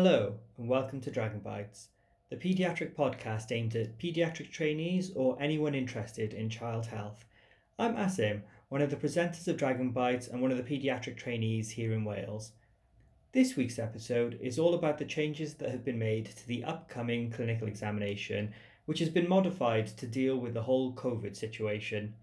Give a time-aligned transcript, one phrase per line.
[0.00, 1.88] Hello, and welcome to Dragon Bites,
[2.30, 7.24] the paediatric podcast aimed at paediatric trainees or anyone interested in child health.
[7.80, 11.70] I'm Asim, one of the presenters of Dragon Bites and one of the paediatric trainees
[11.70, 12.52] here in Wales.
[13.32, 17.32] This week's episode is all about the changes that have been made to the upcoming
[17.32, 18.54] clinical examination,
[18.84, 22.14] which has been modified to deal with the whole COVID situation.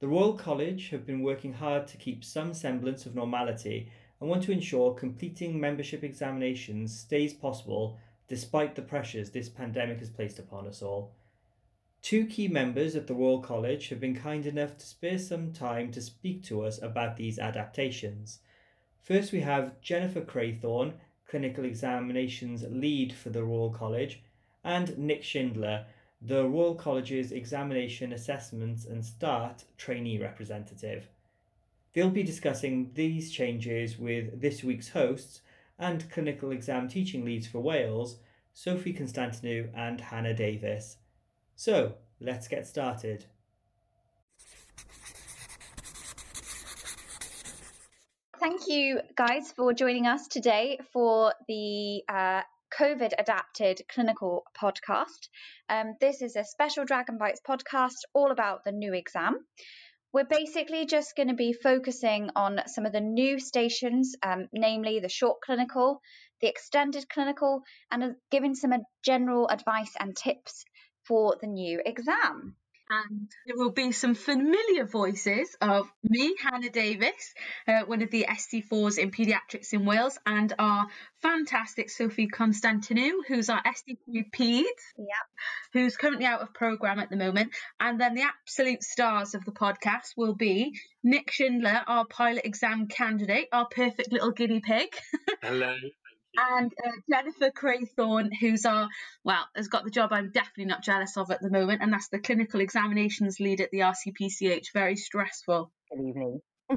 [0.00, 3.90] The Royal College have been working hard to keep some semblance of normality
[4.24, 10.08] and want to ensure completing membership examinations stays possible despite the pressures this pandemic has
[10.08, 11.12] placed upon us all.
[12.00, 15.92] Two key members of the Royal College have been kind enough to spare some time
[15.92, 18.38] to speak to us about these adaptations.
[19.02, 20.94] First, we have Jennifer Craythorne,
[21.28, 24.22] Clinical Examinations Lead for the Royal College,
[24.64, 25.84] and Nick Schindler,
[26.22, 31.10] the Royal College's Examination Assessments and Start Trainee Representative.
[31.94, 35.40] They'll be discussing these changes with this week's hosts
[35.78, 38.16] and clinical exam teaching leads for Wales,
[38.52, 40.96] Sophie Constantinou and Hannah Davis.
[41.54, 43.26] So, let's get started.
[48.40, 52.42] Thank you, guys, for joining us today for the uh,
[52.78, 55.28] COVID adapted clinical podcast.
[55.68, 59.46] Um, this is a special Dragon Bites podcast all about the new exam.
[60.14, 65.00] We're basically just going to be focusing on some of the new stations, um, namely
[65.00, 66.00] the short clinical,
[66.40, 70.64] the extended clinical, and uh, giving some uh, general advice and tips
[71.02, 72.54] for the new exam
[72.90, 77.34] and there will be some familiar voices of me, Hannah Davis,
[77.66, 80.86] uh, one of the ST4s in paediatrics in Wales, and our
[81.22, 84.64] fantastic Sophie Constantinou, who's our ST3 Peds,
[84.98, 85.08] yep.
[85.72, 87.52] who's currently out of programme at the moment.
[87.80, 92.88] And then the absolute stars of the podcast will be Nick Schindler, our pilot exam
[92.88, 94.94] candidate, our perfect little guinea pig.
[95.42, 95.76] Hello
[96.36, 98.88] and uh, Jennifer Craythorne, who's our,
[99.24, 102.08] well, has got the job I'm definitely not jealous of at the moment, and that's
[102.08, 104.72] the clinical examinations lead at the RCPCH.
[104.72, 105.70] Very stressful.
[105.90, 106.40] Good evening.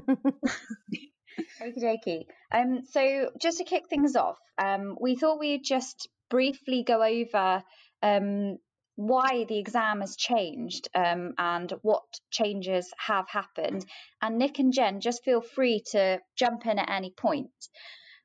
[1.62, 2.26] Okie dokie.
[2.52, 7.64] Um, so, just to kick things off, um, we thought we'd just briefly go over
[8.02, 8.58] um,
[8.96, 13.86] why the exam has changed um, and what changes have happened.
[14.22, 17.52] And Nick and Jen, just feel free to jump in at any point.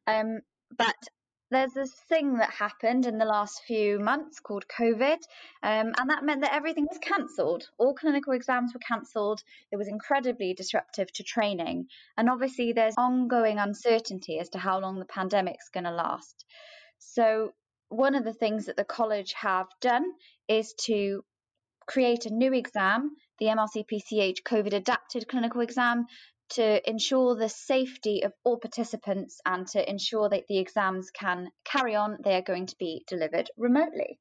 [0.07, 0.39] Um,
[0.77, 0.97] but
[1.53, 5.19] there's this thing that happened in the last few months called COVID,
[5.63, 7.69] um, and that meant that everything was cancelled.
[7.79, 9.43] All clinical exams were cancelled.
[9.71, 11.87] It was incredibly disruptive to training.
[12.17, 16.45] And obviously, there's ongoing uncertainty as to how long the pandemic's going to last.
[16.99, 17.53] So,
[17.89, 20.07] one of the things that the college have done
[20.49, 21.23] is to
[21.87, 26.07] create a new exam, the MRCPCH COVID adapted clinical exam,
[26.53, 31.95] to ensure the safety of all participants and to ensure that the exams can carry
[31.95, 34.19] on, they are going to be delivered remotely.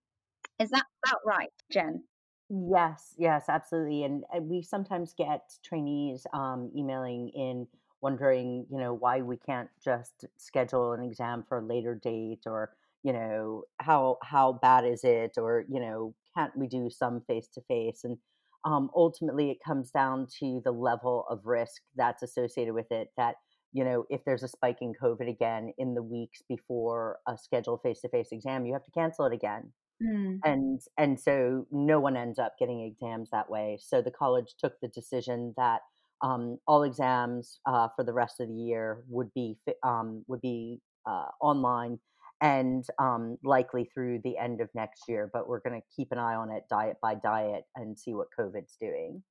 [0.60, 2.04] Is that about right, Jen?
[2.50, 4.04] Yes, yes, absolutely.
[4.04, 7.68] And, and we sometimes get trainees um, emailing in
[8.02, 12.72] wondering, you know, why we can't just schedule an exam for a later date or,
[13.04, 17.48] you know, how how bad is it or, you know, can't we do some face
[17.54, 18.04] to face?
[18.04, 18.18] And
[18.66, 23.36] um, ultimately it comes down to the level of risk that's associated with it that
[23.74, 27.82] you know if there's a spike in covid again in the weeks before a scheduled
[27.82, 29.72] face-to-face exam you have to cancel it again
[30.04, 30.40] mm.
[30.44, 34.74] and and so no one ends up getting exams that way so the college took
[34.82, 35.82] the decision that
[36.24, 40.80] um, all exams uh, for the rest of the year would be um, would be
[41.08, 41.98] uh, online
[42.42, 45.30] and um, likely through the end of next year.
[45.32, 48.28] But we're going to keep an eye on it diet by diet and see what
[48.38, 49.24] COVID's doing.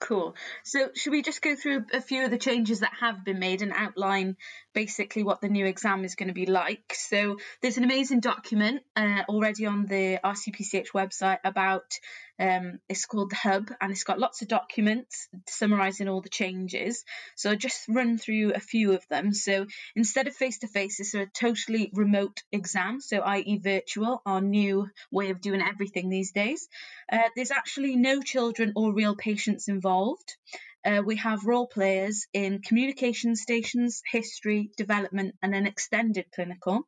[0.00, 0.34] Cool.
[0.64, 3.60] So, should we just go through a few of the changes that have been made
[3.60, 4.38] and outline
[4.72, 6.94] basically what the new exam is going to be like?
[6.94, 11.98] So, there's an amazing document uh, already on the RCPCH website about
[12.40, 17.04] um, it's called the Hub, and it's got lots of documents summarising all the changes.
[17.36, 19.32] So, I'll just run through a few of them.
[19.34, 24.40] So, instead of face to face, it's a totally remote exam, so i.e., virtual, our
[24.40, 26.68] new way of doing everything these days.
[27.12, 30.36] Uh, there's actually no children or real patients involved.
[30.84, 36.86] Uh, we have role players in communication stations, history, development, and an extended clinical.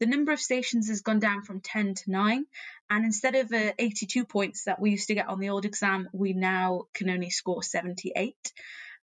[0.00, 2.46] The number of stations has gone down from 10 to 9,
[2.88, 6.08] and instead of uh, 82 points that we used to get on the old exam,
[6.14, 8.34] we now can only score 78.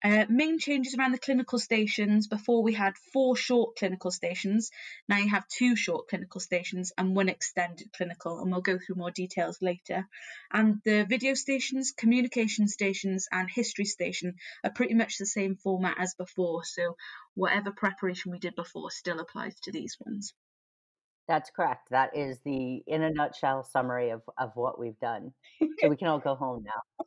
[0.01, 2.27] Uh, main changes around the clinical stations.
[2.27, 4.71] Before we had four short clinical stations.
[5.09, 8.95] Now you have two short clinical stations and one extended clinical, and we'll go through
[8.95, 10.07] more details later.
[10.53, 15.97] And the video stations, communication stations, and history station are pretty much the same format
[15.99, 16.63] as before.
[16.63, 16.95] So
[17.33, 20.33] whatever preparation we did before still applies to these ones.
[21.27, 21.89] That's correct.
[21.91, 25.33] That is the in a nutshell summary of of what we've done.
[25.79, 27.05] So we can all go home now.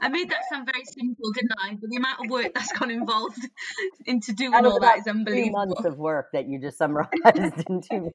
[0.00, 1.74] I made that sound very simple, didn't I?
[1.74, 3.38] But the amount of work that's gone involved
[4.06, 5.66] into doing all that is is three unbelievable.
[5.66, 7.12] months of work that you just summarized
[7.68, 8.12] in two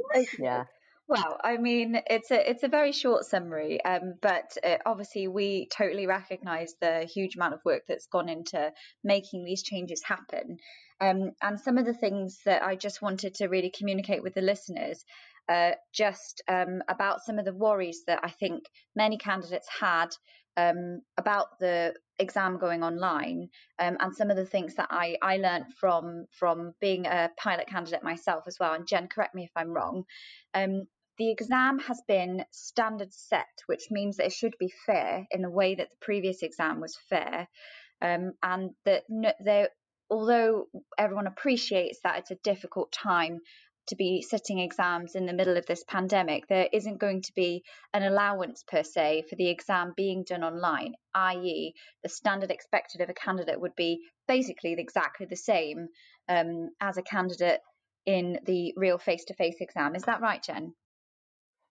[0.00, 0.32] minutes.
[0.38, 0.64] Yeah.
[1.08, 5.68] Well, I mean, it's a it's a very short summary, um, but uh, obviously we
[5.68, 8.72] totally recognise the huge amount of work that's gone into
[9.04, 10.58] making these changes happen.
[11.00, 14.40] Um, and some of the things that I just wanted to really communicate with the
[14.40, 15.04] listeners,
[15.48, 18.64] uh, just um, about some of the worries that I think
[18.96, 20.08] many candidates had
[20.56, 23.48] um, about the exam going online,
[23.78, 27.68] um, and some of the things that I I learned from from being a pilot
[27.68, 28.72] candidate myself as well.
[28.72, 30.04] And Jen, correct me if I'm wrong.
[30.54, 30.86] Um,
[31.18, 35.50] the exam has been standard set, which means that it should be fair in the
[35.50, 37.48] way that the previous exam was fair,
[38.02, 39.70] um, and that no, there,
[40.10, 40.66] although
[40.98, 43.40] everyone appreciates that it's a difficult time
[43.88, 47.62] to be sitting exams in the middle of this pandemic, there isn't going to be
[47.94, 51.72] an allowance per se for the exam being done online, i.e.,
[52.02, 55.86] the standard expected of a candidate would be basically exactly the same
[56.28, 57.60] um, as a candidate
[58.06, 59.94] in the real face to face exam.
[59.94, 60.74] Is that right, Jen?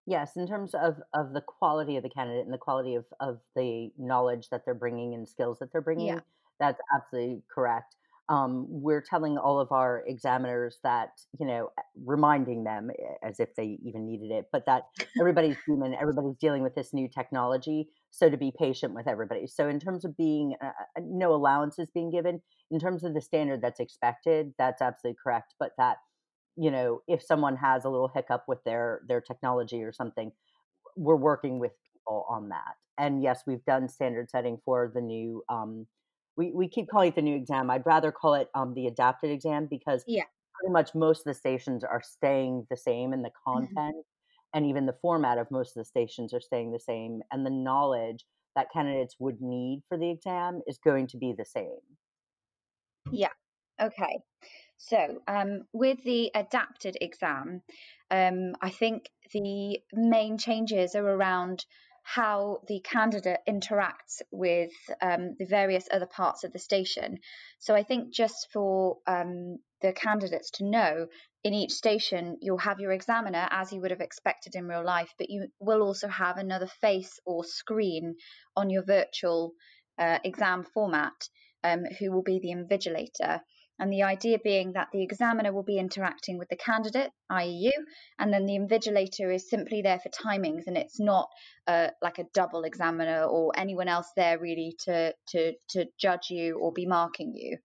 [0.08, 3.40] Yes, in terms of of the quality of the candidate and the quality of of
[3.56, 6.22] the knowledge that they're bringing and skills that they're bringing, Yeah.
[6.60, 7.96] that's absolutely correct.
[8.28, 11.10] Um, we're telling all of our examiners that,
[11.40, 11.70] you know,
[12.04, 14.84] reminding them eh, as if they even needed it, but that
[15.20, 19.46] everybody's human, everybody's dealing with this new technology, so to be patient with everybody.
[19.46, 22.42] So in terms of being uh, uh, no allowances being given,
[22.72, 25.54] in terms of the standard that's expected, that's absolutely correct.
[25.60, 25.98] But that
[26.58, 30.32] you know, if someone has a little hiccup with their their technology or something,
[30.96, 32.76] we're working with people on that.
[32.98, 35.88] And yes, we've done standard setting for the new um
[36.38, 37.70] we, we keep calling it the new exam.
[37.70, 40.26] I'd rather call it um the adapted exam because Yeah.
[40.56, 43.86] pretty much most of the stations are staying the same in the Mhm.
[43.86, 44.06] content
[44.54, 47.50] and even the format of most of the stations are staying the same and the
[47.50, 48.26] knowledge
[48.56, 51.80] that candidates would need for the exam is going to be the same.
[53.12, 53.32] Yeah.
[53.80, 54.20] Okay.
[54.78, 57.64] So, um, with the adapted exam,
[58.12, 61.66] um, I think the main changes are around
[62.04, 67.20] how the candidate interacts with um, the various other parts of the station.
[67.60, 71.08] So, I think just for um, the candidates to know,
[71.44, 75.14] in each station, you'll have your examiner as you would have expected in real life,
[75.18, 78.16] but you will also have another face or screen
[78.56, 79.54] on your virtual
[79.98, 81.30] uh, exam format
[81.64, 83.42] um, who will be the invigilator
[83.80, 87.86] and the idea being that the examiner will be interacting with the candidate, i.e., you,
[88.20, 91.30] and then the invigilator is simply there for timings, and it's not
[91.68, 96.58] uh, like a double examiner or anyone else there really to to to judge you
[96.60, 97.58] or be marking you.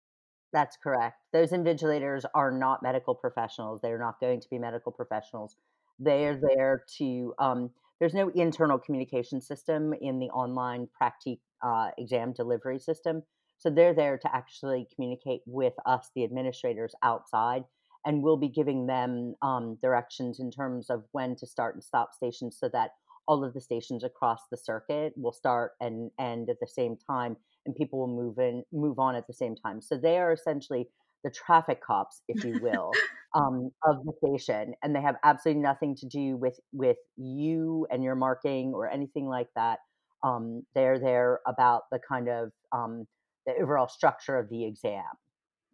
[0.52, 1.16] That's correct.
[1.32, 3.80] Those invigilators are not medical professionals.
[3.80, 5.56] They're not going to be medical professionals.
[5.98, 7.70] They are there to, um,
[8.00, 13.22] there's no internal communication system in the online practice uh, exam delivery system.
[13.60, 17.64] So they're there to actually communicate with us, the administrators outside,
[18.06, 22.14] and we'll be giving them um, directions in terms of when to start and stop
[22.14, 22.92] stations so that
[23.28, 27.36] all of the stations across the circuit will start and end at the same time
[27.66, 29.82] and people will move in move on at the same time.
[29.82, 30.88] So they are essentially
[31.22, 32.90] the traffic cops if you will
[33.34, 38.02] um, of the station and they have absolutely nothing to do with with you and
[38.02, 39.80] your marking or anything like that.
[40.22, 43.06] Um, they're there about the kind of um,
[43.46, 45.04] the overall structure of the exam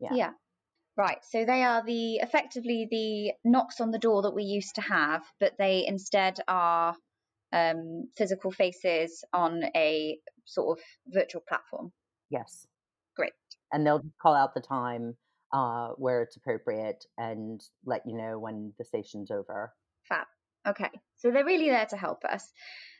[0.00, 0.30] yeah Yeah.
[0.96, 1.18] Right.
[1.30, 5.23] So they are the effectively the knocks on the door that we used to have,
[5.38, 6.96] but they instead are
[7.52, 11.92] um, physical faces on a sort of virtual platform.
[12.30, 12.66] yes
[13.14, 13.32] Great.
[13.73, 15.16] and they'll call out the time
[15.52, 19.73] uh, where it's appropriate and let you know when the station's over
[20.08, 20.26] Fab.
[20.66, 20.90] Okay.
[21.16, 22.52] So they're really there to help us.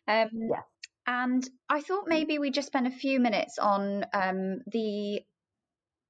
[0.06, 0.64] Um, yes
[1.06, 5.20] and I thought maybe we just spend a few minutes on um, the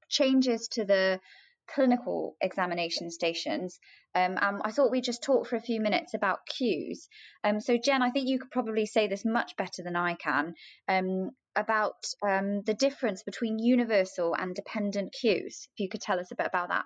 [0.09, 1.21] changes to the
[1.69, 3.79] clinical examination stations.
[4.15, 7.09] Um, um, I thought we'd just talk for a few minutes about cues.
[7.45, 10.55] Um, so, Jen, I think you could probably say this much better than I can
[10.89, 15.69] um, about um, the difference between universal and dependent cues.
[15.75, 16.85] If you could tell us a bit about that.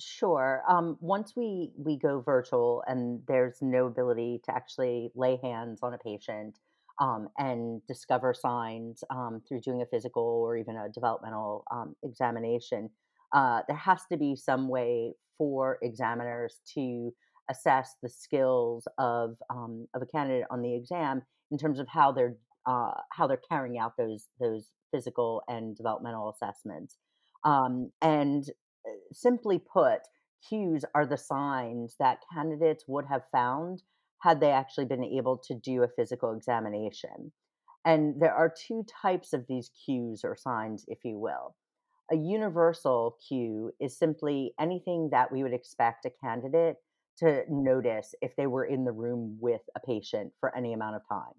[0.00, 0.62] Sure.
[0.68, 5.94] Um, once we we go virtual and there's no ability to actually lay hands on
[5.94, 6.58] a patient
[7.00, 12.90] um, and discover signs um, through doing a physical or even a developmental um, examination,
[13.32, 17.12] uh, there has to be some way for examiners to
[17.50, 22.12] assess the skills of um, of a candidate on the exam in terms of how
[22.12, 22.36] they're
[22.66, 26.96] uh, how they're carrying out those those physical and developmental assessments.
[27.44, 28.44] Um, and
[29.12, 30.00] simply put,
[30.48, 33.82] cues are the signs that candidates would have found
[34.20, 37.32] had they actually been able to do a physical examination.
[37.84, 41.54] And there are two types of these cues or signs, if you will.
[42.10, 46.76] A universal cue is simply anything that we would expect a candidate
[47.18, 51.02] to notice if they were in the room with a patient for any amount of
[51.08, 51.34] time.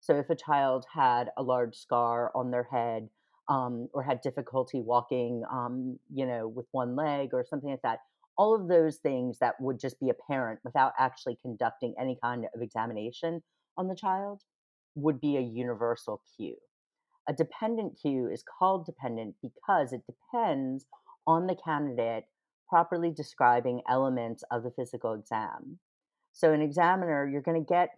[0.00, 3.08] So, if a child had a large scar on their head
[3.48, 8.00] um, or had difficulty walking, um, you know, with one leg or something like that,
[8.36, 12.62] all of those things that would just be apparent without actually conducting any kind of
[12.62, 13.42] examination
[13.76, 14.42] on the child
[14.94, 16.56] would be a universal cue.
[17.28, 20.86] A dependent cue is called dependent because it depends
[21.26, 22.24] on the candidate
[22.68, 25.78] properly describing elements of the physical exam.
[26.32, 27.90] So, an examiner, you're going to get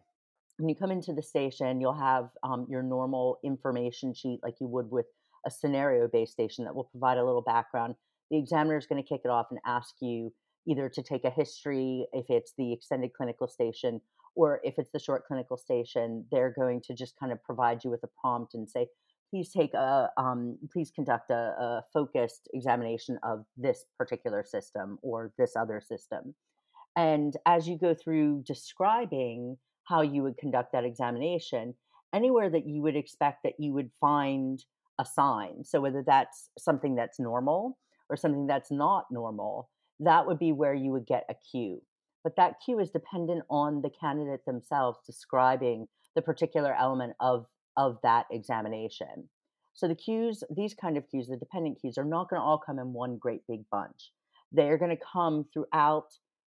[0.58, 4.66] when you come into the station, you'll have um, your normal information sheet like you
[4.66, 5.06] would with
[5.44, 7.94] a scenario based station that will provide a little background.
[8.30, 10.32] The examiner is going to kick it off and ask you
[10.68, 14.00] either to take a history if it's the extended clinical station
[14.34, 17.90] or if it's the short clinical station, they're going to just kind of provide you
[17.90, 18.86] with a prompt and say,
[19.30, 25.32] please take a um, please conduct a, a, focused examination of this particular system or
[25.38, 26.34] this other system.
[26.94, 31.74] And as you go through describing how you would conduct that examination
[32.14, 34.64] anywhere that you would expect that you would find
[34.98, 35.64] a sign.
[35.64, 39.68] So whether that's something that's normal or something that's not normal
[40.00, 41.80] that would be where you would get a cue
[42.26, 45.86] but that cue is dependent on the candidate themselves describing
[46.16, 47.46] the particular element of
[47.76, 49.28] of that examination.
[49.74, 52.58] So the cues, these kind of cues, the dependent cues, are not going to all
[52.58, 54.10] come in one great big bunch.
[54.50, 56.06] They are going to come throughout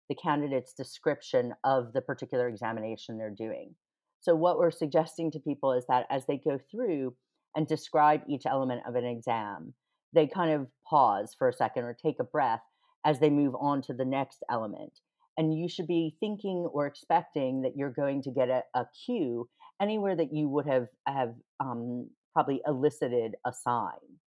[0.09, 3.75] the candidate's description of the particular examination they're doing.
[4.19, 7.15] So what we're suggesting to people is that as they go through
[7.55, 9.75] and describe each element of an exam,
[10.13, 12.61] they kind of pause for a second or take a breath
[13.05, 14.99] as they move on to the next element.
[15.37, 19.47] And you should be thinking or expecting that you're going to get a, a cue
[19.81, 24.19] anywhere that you would have have um, probably elicited a sign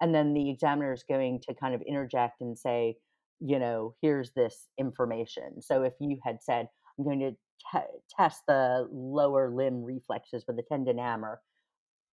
[0.00, 2.96] and then the examiner is going to kind of interject and say
[3.40, 6.66] you know here's this information so if you had said
[6.98, 11.40] i'm going to t- test the lower limb reflexes with a tendon hammer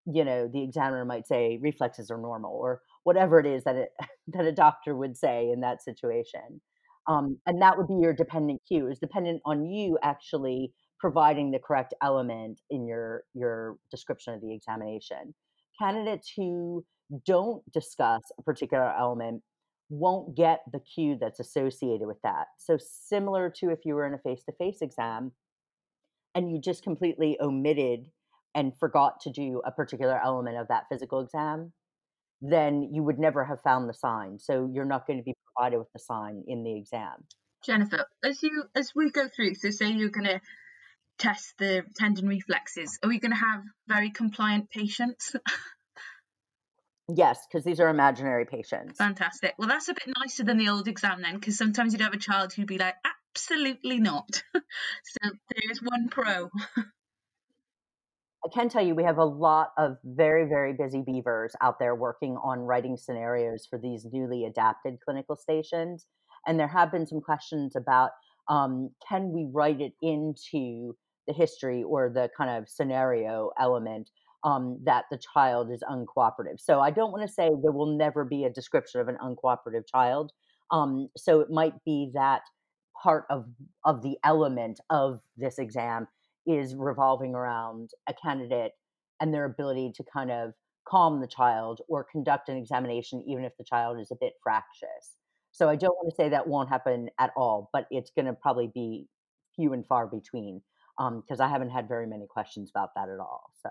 [0.06, 3.90] you know the examiner might say reflexes are normal or whatever it is that it
[4.28, 6.62] that a doctor would say in that situation
[7.08, 11.60] um, and that would be your dependent cue is dependent on you actually providing the
[11.60, 15.34] correct element in your your description of the examination.
[15.80, 16.84] Candidates who
[17.26, 19.44] don't discuss a particular element
[19.90, 22.48] won't get the cue that's associated with that.
[22.58, 25.32] So similar to if you were in a face-to-face exam
[26.34, 28.08] and you just completely omitted
[28.56, 31.72] and forgot to do a particular element of that physical exam,
[32.42, 34.38] then you would never have found the sign.
[34.40, 37.26] So you're not going to be provided with the sign in the exam.
[37.66, 40.40] Jennifer, as you as we go through, so say you're going to
[41.18, 45.36] test the tendon reflexes, are we going to have very compliant patients?
[47.08, 48.98] Yes, because these are imaginary patients.
[48.98, 49.54] Fantastic.
[49.60, 52.18] Well, that's a bit nicer than the old exam then, because sometimes you'd have a
[52.18, 52.96] child who'd be like,
[53.36, 54.42] absolutely not.
[54.54, 56.50] so there's one pro.
[58.46, 61.96] I can tell you we have a lot of very, very busy beavers out there
[61.96, 66.06] working on writing scenarios for these newly adapted clinical stations.
[66.46, 68.12] And there have been some questions about
[68.48, 74.12] um, can we write it into the history or the kind of scenario element
[74.44, 76.60] um, that the child is uncooperative.
[76.60, 79.88] So I don't want to say there will never be a description of an uncooperative
[79.92, 80.32] child.
[80.70, 82.42] Um, so it might be that
[83.02, 83.46] part of
[83.84, 86.08] of the element of this exam
[86.46, 88.72] is revolving around a candidate
[89.20, 90.54] and their ability to kind of
[90.88, 95.18] calm the child or conduct an examination even if the child is a bit fractious.
[95.52, 98.34] So I don't want to say that won't happen at all, but it's going to
[98.34, 99.08] probably be
[99.56, 100.62] few and far between
[100.98, 103.52] because um, I haven't had very many questions about that at all.
[103.62, 103.70] So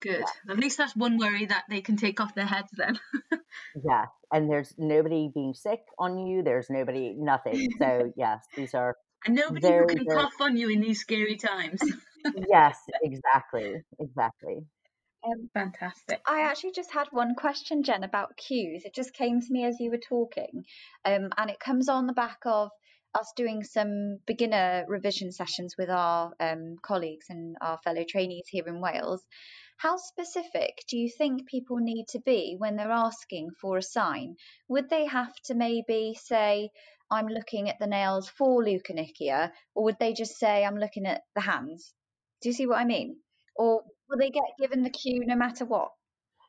[0.00, 0.20] good.
[0.20, 0.52] Yeah.
[0.52, 2.98] At least that's one worry that they can take off their heads then.
[3.84, 6.42] yeah, and there's nobody being sick on you.
[6.42, 7.68] There's nobody, nothing.
[7.78, 8.96] So yes, these are
[9.26, 10.20] and nobody very, who can very...
[10.20, 11.80] cough on you in these scary times.
[12.48, 14.64] yes, exactly, exactly.
[15.24, 16.20] Um, Fantastic.
[16.26, 18.84] I actually just had one question, Jen, about cues.
[18.84, 20.64] It just came to me as you were talking,
[21.04, 22.70] um, and it comes on the back of
[23.14, 28.66] us doing some beginner revision sessions with our um, colleagues and our fellow trainees here
[28.66, 29.22] in Wales.
[29.76, 34.36] How specific do you think people need to be when they're asking for a sign?
[34.68, 36.70] Would they have to maybe say,
[37.10, 41.22] I'm looking at the nails for leukonychia, or would they just say, I'm looking at
[41.34, 41.92] the hands?
[42.42, 43.16] Do you see what I mean?
[43.56, 45.90] Or will they get given the cue no matter what?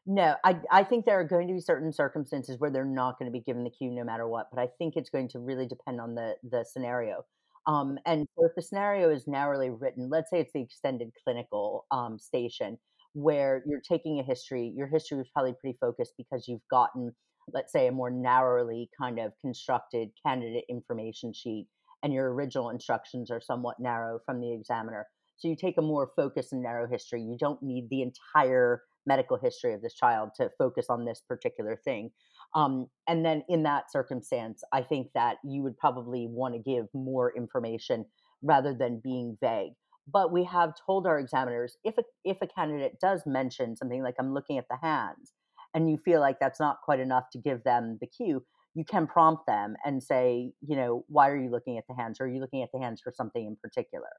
[0.06, 3.32] No, I I think there are going to be certain circumstances where they're not going
[3.32, 5.68] to be given the cue no matter what, but I think it's going to really
[5.68, 7.24] depend on the the scenario.
[7.68, 11.86] Um, and so if the scenario is narrowly written, let's say it's the extended clinical
[11.92, 12.80] um, station
[13.14, 17.14] where you're taking a history, your history is probably pretty focused because you've gotten,
[17.54, 21.68] let's say, a more narrowly kind of constructed candidate information sheet,
[22.04, 25.08] and your original instructions are somewhat narrow from the examiner.
[25.38, 27.22] So you take a more focused and narrow history.
[27.22, 31.80] You don't need the entire medical history of this child to focus on this particular
[31.84, 32.12] thing.
[32.54, 36.86] Um, and then in that circumstance, I think that you would probably want to give
[36.94, 38.06] more information
[38.44, 39.74] rather than being vague.
[40.12, 44.16] But we have told our examiners if a, if a candidate does mention something like
[44.20, 45.34] I'm looking at the hands,
[45.74, 49.08] and you feel like that's not quite enough to give them the cue, you can
[49.08, 52.18] prompt them and say, you know, why are you looking at the hands?
[52.20, 54.10] Or are you looking at the hands for something in particular?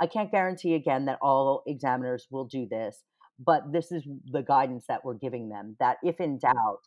[0.00, 3.04] I can't guarantee again that all examiners will do this,
[3.38, 6.80] but this is the guidance that we're giving them that if in doubt,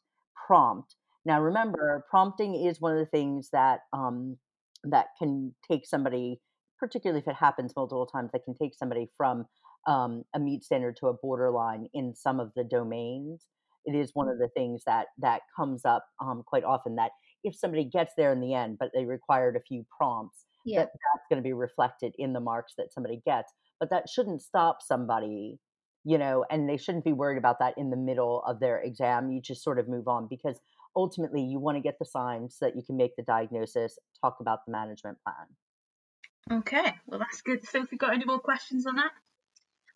[0.48, 0.96] prompt.
[1.26, 4.38] Now, remember, prompting is one of the things that um,
[4.84, 6.40] that can take somebody,
[6.80, 9.46] particularly if it happens multiple times, that can take somebody from
[9.88, 13.46] um, a meet standard to a borderline in some of the domains.
[13.86, 16.96] It is one of the things that that comes up um, quite often.
[16.96, 17.12] That
[17.44, 20.80] if somebody gets there in the end, but they required a few prompts, Yeah.
[20.82, 23.52] that that's going to be reflected in the marks that somebody gets.
[23.80, 25.60] But that shouldn't stop somebody
[26.06, 29.32] you know, and they shouldn't be worried about that in the middle of their exam.
[29.32, 30.60] You just sort of move on because
[30.96, 34.38] ultimately you want to get the signs so that you can make the diagnosis, talk
[34.40, 36.60] about the management plan.
[36.60, 37.68] Okay, well that's good.
[37.68, 39.12] Sophie, got any more questions on that?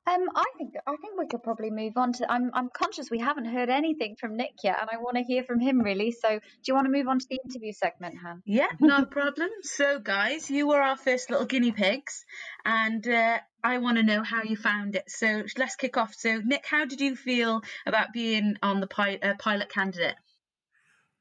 [0.05, 2.29] Um, I think I think we could probably move on to.
[2.29, 5.43] I'm I'm conscious we haven't heard anything from Nick yet, and I want to hear
[5.43, 6.11] from him really.
[6.11, 8.41] So, do you want to move on to the interview segment, Han?
[8.45, 9.49] Yeah, no problem.
[9.61, 12.25] So, guys, you were our first little guinea pigs,
[12.65, 15.09] and uh, I want to know how you found it.
[15.09, 16.13] So, let's kick off.
[16.13, 20.15] So, Nick, how did you feel about being on the pi- uh, pilot candidate?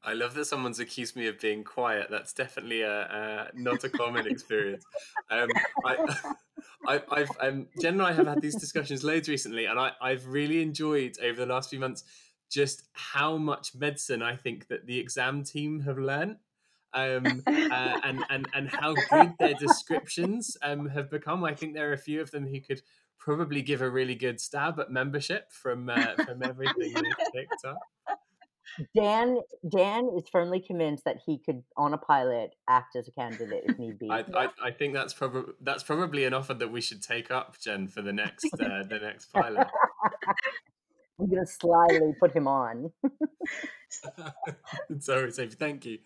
[0.04, 2.08] I love that someone's accused me of being quiet.
[2.10, 4.84] That's definitely a, a not a common experience.
[5.30, 5.48] Um,
[5.84, 5.96] I,
[6.86, 10.26] I, I've um, Jen and I have had these discussions loads recently, and I, I've
[10.26, 12.04] really enjoyed over the last few months
[12.50, 16.36] just how much medicine I think that the exam team have learned.
[16.94, 21.42] Um, uh, and, and and how good their descriptions um, have become.
[21.42, 22.82] I think there are a few of them who could
[23.18, 27.78] probably give a really good stab at membership from uh, from everything they've picked up.
[28.96, 33.64] Dan Dan is firmly convinced that he could, on a pilot, act as a candidate
[33.66, 34.10] if need be.
[34.10, 37.58] I, I, I think that's probably that's probably an offer that we should take up,
[37.60, 39.66] Jen, for the next uh, the next pilot.
[41.20, 42.90] I'm gonna slyly put him on.
[44.98, 45.56] Sorry, Sophie.
[45.56, 45.98] Thank you.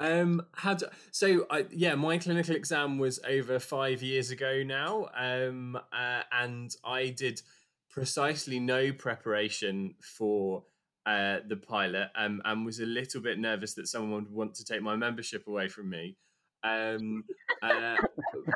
[0.00, 1.46] Um, how do, so?
[1.50, 7.10] I, yeah, my clinical exam was over five years ago now, um, uh, and I
[7.10, 7.42] did
[7.90, 10.64] precisely no preparation for
[11.06, 14.64] uh, the pilot, um, and was a little bit nervous that someone would want to
[14.64, 16.16] take my membership away from me.
[16.62, 17.24] Um,
[17.62, 17.96] uh,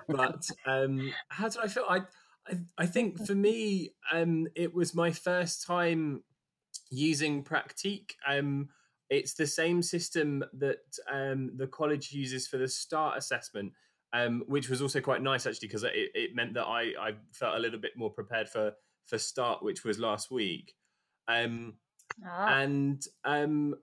[0.09, 1.85] but um, how did I feel?
[1.89, 2.01] I,
[2.47, 6.23] I, I think for me, um, it was my first time
[6.91, 8.15] using Practique.
[8.27, 8.71] Um,
[9.11, 10.79] it's the same system that
[11.11, 13.73] um, the college uses for the START assessment,
[14.47, 17.59] which was also quite nice actually because it, it meant that I, I felt a
[17.59, 18.73] little bit more prepared for
[19.07, 20.75] for START, which was last week.
[22.25, 23.75] Ah, and um,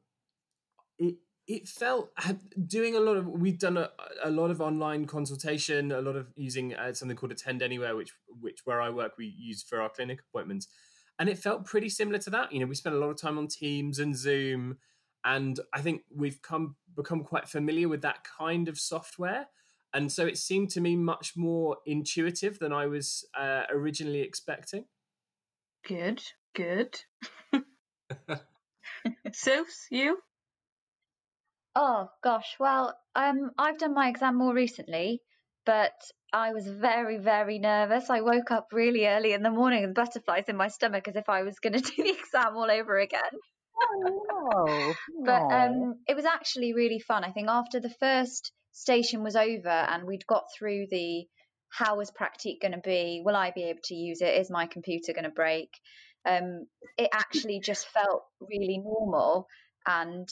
[0.98, 1.16] it
[1.48, 2.12] it felt
[2.68, 3.90] doing a lot of we've done a,
[4.24, 8.14] a lot of online consultation, a lot of using uh, something called Attend Anywhere, which
[8.28, 10.68] which where I work we use for our clinic appointments,
[11.20, 12.52] and it felt pretty similar to that.
[12.52, 14.78] You know, we spent a lot of time on Teams and Zoom,
[15.24, 19.48] and I think we've come become quite familiar with that kind of software.
[19.94, 24.88] And so it seemed to me much more intuitive than I was uh, originally expecting.
[25.84, 26.22] Good,
[26.54, 27.00] good.
[29.34, 30.18] Sophs, you?
[31.76, 35.22] Oh gosh, well, um, I've done my exam more recently,
[35.66, 35.94] but
[36.32, 38.10] I was very, very nervous.
[38.10, 41.28] I woke up really early in the morning with butterflies in my stomach as if
[41.28, 43.22] I was going to do the exam all over again.
[43.82, 44.94] Oh no!
[45.26, 47.24] But um, it was actually really fun.
[47.24, 51.26] I think after the first station was over and we'd got through the
[51.70, 53.22] how is Practique going to be?
[53.26, 54.40] Will I be able to use it?
[54.40, 55.70] Is my computer going to break?
[56.26, 56.66] Um,
[56.98, 59.48] it actually just felt really normal
[59.86, 60.28] and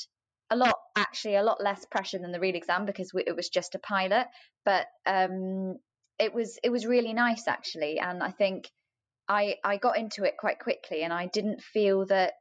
[0.50, 3.50] a lot, actually, a lot less pressure than the real exam because we, it was
[3.50, 4.28] just a pilot.
[4.66, 5.78] But um,
[6.20, 8.70] it was it was really nice actually, and I think
[9.28, 12.34] I I got into it quite quickly, and I didn't feel that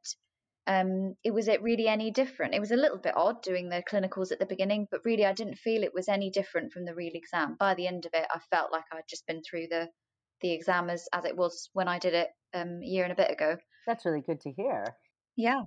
[0.67, 2.55] um, it was it really any different.
[2.55, 5.33] It was a little bit odd doing the clinicals at the beginning, but really I
[5.33, 7.57] didn't feel it was any different from the real exam.
[7.59, 9.89] By the end of it, I felt like I'd just been through the
[10.43, 13.17] the exam as, as it was when I did it um, a year and a
[13.17, 13.57] bit ago.
[13.87, 14.85] That's really good to hear.
[15.37, 15.63] Yeah.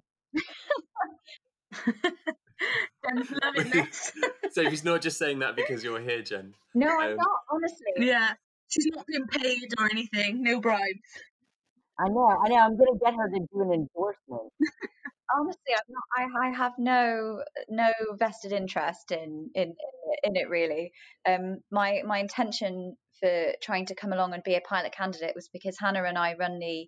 [3.05, 4.11] Jen's loving this.
[4.51, 6.53] so he's not just saying that because you're here, Jen.
[6.73, 8.07] No, I'm Um, not, honestly.
[8.07, 8.33] yeah,
[8.67, 10.43] she's not being paid or anything.
[10.43, 10.99] No bribes.
[11.99, 12.55] I know, I know.
[12.57, 14.51] I'm gonna get her to do an endorsement.
[15.35, 19.73] Honestly, I'm not, I, I have no no vested interest in in
[20.23, 20.91] in it really.
[21.27, 25.49] Um, my my intention for trying to come along and be a pilot candidate was
[25.49, 26.87] because Hannah and I run the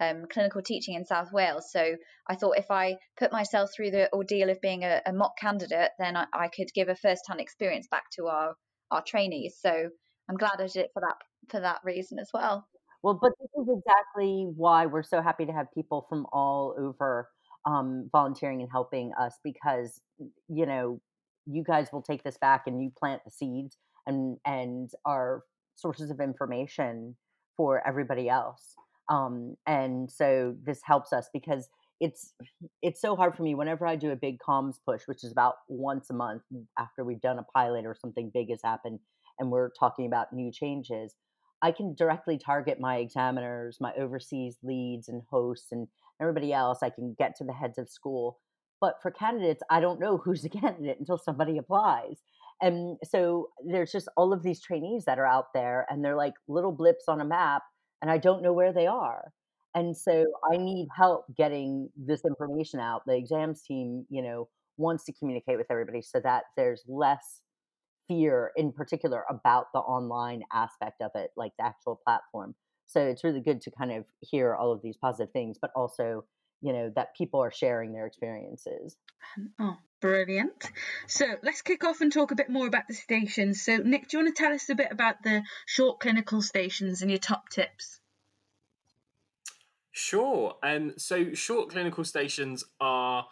[0.00, 1.70] um, clinical teaching in South Wales.
[1.70, 1.96] So
[2.28, 5.90] I thought if I put myself through the ordeal of being a, a mock candidate,
[5.98, 8.54] then I, I could give a first-hand experience back to our
[8.90, 9.56] our trainees.
[9.60, 9.88] So
[10.28, 11.16] I'm glad I did it for that
[11.50, 12.66] for that reason as well.
[13.02, 17.28] Well, but this is exactly why we're so happy to have people from all over
[17.66, 20.00] um, volunteering and helping us because
[20.48, 21.00] you know
[21.46, 25.42] you guys will take this back and you plant the seeds and and are
[25.76, 27.16] sources of information
[27.56, 28.74] for everybody else.
[29.08, 31.68] Um, and so this helps us because
[32.00, 32.34] it's
[32.82, 35.54] it's so hard for me whenever I do a big comms push, which is about
[35.68, 36.42] once a month
[36.78, 38.98] after we've done a pilot or something big has happened,
[39.38, 41.14] and we're talking about new changes.
[41.62, 45.88] I can directly target my examiners, my overseas leads and hosts, and
[46.20, 46.80] everybody else.
[46.82, 48.38] I can get to the heads of school.
[48.80, 52.22] But for candidates, I don't know who's a candidate until somebody applies.
[52.64, 56.32] And so there's just all of these trainees that are out there, and they're like
[56.48, 57.62] little blips on a map,
[58.00, 59.32] and I don't know where they are.
[59.74, 63.02] And so I need help getting this information out.
[63.06, 64.48] The exams team, you know,
[64.78, 67.42] wants to communicate with everybody so that there's less
[68.08, 72.54] fear in particular about the online aspect of it, like the actual platform.
[72.86, 76.24] So it's really good to kind of hear all of these positive things, but also,
[76.64, 78.96] you know, that people are sharing their experiences.
[79.60, 80.70] Oh, brilliant.
[81.06, 83.60] So let's kick off and talk a bit more about the stations.
[83.60, 87.02] So, Nick, do you want to tell us a bit about the short clinical stations
[87.02, 88.00] and your top tips?
[89.92, 90.56] Sure.
[90.62, 93.26] Um, so short clinical stations are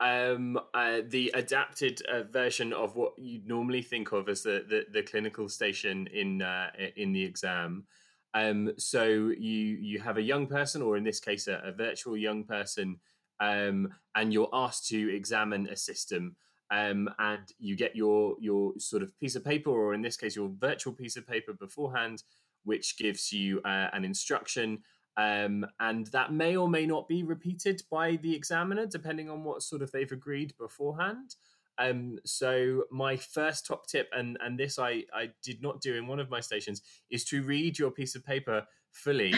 [0.00, 4.84] um, uh, the adapted uh, version of what you'd normally think of as the, the,
[4.92, 7.86] the clinical station in uh, in the exam.
[8.34, 12.16] Um, so you you have a young person, or in this case, a, a virtual
[12.16, 12.98] young person,
[13.40, 16.36] um, and you're asked to examine a system.
[16.70, 20.34] Um, and you get your your sort of piece of paper, or in this case,
[20.34, 22.24] your virtual piece of paper beforehand,
[22.64, 24.82] which gives you uh, an instruction
[25.16, 29.62] um, and that may or may not be repeated by the examiner, depending on what
[29.62, 31.36] sort of they've agreed beforehand.
[31.78, 36.06] Um, so my first top tip, and and this I I did not do in
[36.06, 39.34] one of my stations, is to read your piece of paper fully,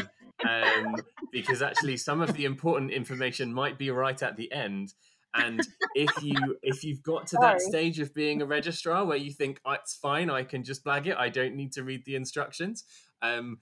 [0.48, 0.96] um,
[1.32, 4.94] because actually some of the important information might be right at the end.
[5.34, 5.60] And
[5.94, 7.70] if you if you've got to that Sorry.
[7.70, 11.06] stage of being a registrar where you think oh, it's fine, I can just blag
[11.06, 12.84] it, I don't need to read the instructions.
[13.22, 13.58] Um,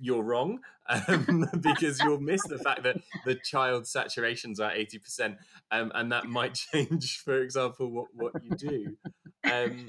[0.00, 5.36] you're wrong um, because you'll miss the fact that the child's saturations are 80%
[5.70, 8.96] um, and that might change for example what, what you do.
[9.50, 9.86] Um,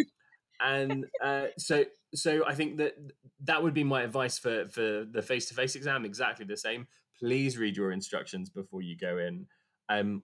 [0.60, 2.96] and uh, so so i think that
[3.42, 6.88] that would be my advice for for the face-to-face exam exactly the same.
[7.20, 9.48] Please read your instructions before you go in.
[9.90, 10.24] Um,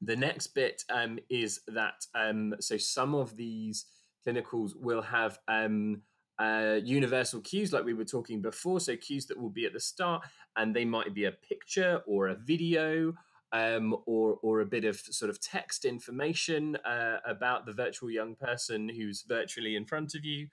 [0.00, 3.86] the next bit um, is that um, so some of these
[4.26, 6.02] clinicals will have um,
[6.38, 8.80] uh, universal cues like we were talking before.
[8.80, 10.24] So cues that will be at the start
[10.56, 13.14] and they might be a picture or a video
[13.52, 18.34] um, or or a bit of sort of text information uh, about the virtual young
[18.34, 20.48] person who's virtually in front of you.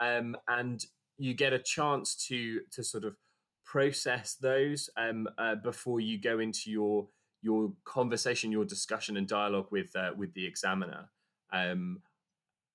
[0.00, 0.84] Um, and
[1.18, 3.16] you get a chance to to sort of
[3.64, 7.08] process those um, uh, before you go into your
[7.42, 11.10] your conversation your discussion and dialogue with uh, with the examiner.
[11.52, 12.00] Um,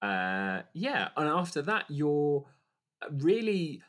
[0.01, 2.45] uh, yeah, and after that, you're
[3.09, 3.81] really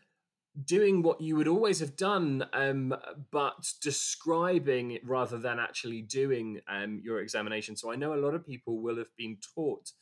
[0.64, 2.94] doing what you would always have done, um,
[3.31, 7.77] but describing it rather than actually doing um, your examination.
[7.77, 9.92] So I know a lot of people will have been taught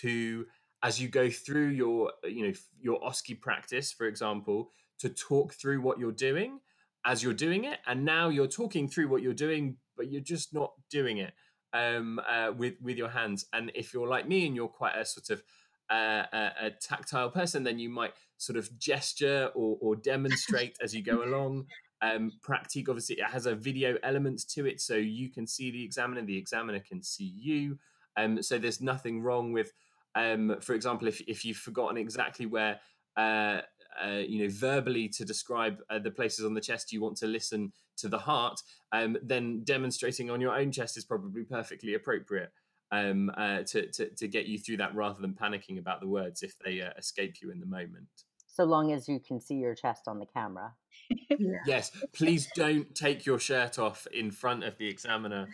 [0.00, 0.46] to,
[0.84, 5.80] as you go through your, you know, your OSCE practice, for example, to talk through
[5.80, 6.60] what you're doing
[7.04, 10.52] as you're doing it, and now you're talking through what you're doing, but you're just
[10.52, 11.32] not doing it
[11.72, 13.46] um, uh, with with your hands.
[13.52, 15.42] And if you're like me and you're quite a sort of
[15.90, 20.94] uh, a, a tactile person, then you might sort of gesture or, or demonstrate as
[20.94, 21.66] you go along.
[22.00, 25.84] Um, Practique obviously it has a video element to it, so you can see the
[25.84, 27.78] examiner, the examiner can see you.
[28.16, 29.72] Um, so there's nothing wrong with,
[30.14, 32.80] um, for example, if if you've forgotten exactly where.
[33.16, 33.62] Uh,
[34.00, 37.26] uh, you know, verbally to describe uh, the places on the chest you want to
[37.26, 38.60] listen to the heart,
[38.92, 42.50] um, then demonstrating on your own chest is probably perfectly appropriate
[42.90, 46.42] um, uh, to, to, to get you through that rather than panicking about the words
[46.42, 48.08] if they uh, escape you in the moment.
[48.46, 50.72] so long as you can see your chest on the camera.
[51.10, 51.58] Yeah.
[51.66, 55.46] Yes, please don't take your shirt off in front of the examiner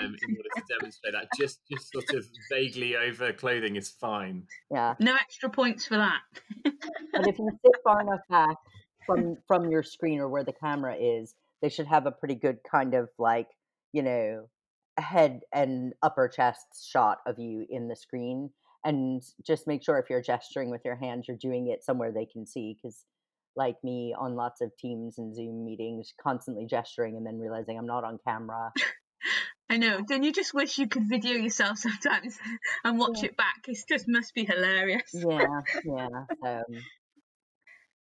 [0.00, 1.26] um, in order to demonstrate that.
[1.36, 4.44] Just, just sort of vaguely over clothing is fine.
[4.70, 6.20] Yeah, No extra points for that.
[6.64, 8.56] but if you sit far enough back
[9.06, 12.58] from from your screen or where the camera is, they should have a pretty good
[12.70, 13.48] kind of like
[13.94, 14.50] you know
[14.98, 18.50] head and upper chest shot of you in the screen.
[18.84, 22.26] And just make sure if you're gesturing with your hands, you're doing it somewhere they
[22.26, 22.76] can see.
[22.76, 23.02] Because,
[23.56, 27.86] like me, on lots of Teams and Zoom meetings, constantly gesturing and then realizing I'm
[27.86, 28.72] not on camera.
[29.70, 30.02] I know.
[30.06, 32.36] Don't you just wish you could video yourself sometimes
[32.84, 33.30] and watch Yeah.
[33.30, 33.64] it back?
[33.66, 35.10] It just must be hilarious.
[35.14, 36.08] Yeah, yeah.
[36.46, 36.64] Um,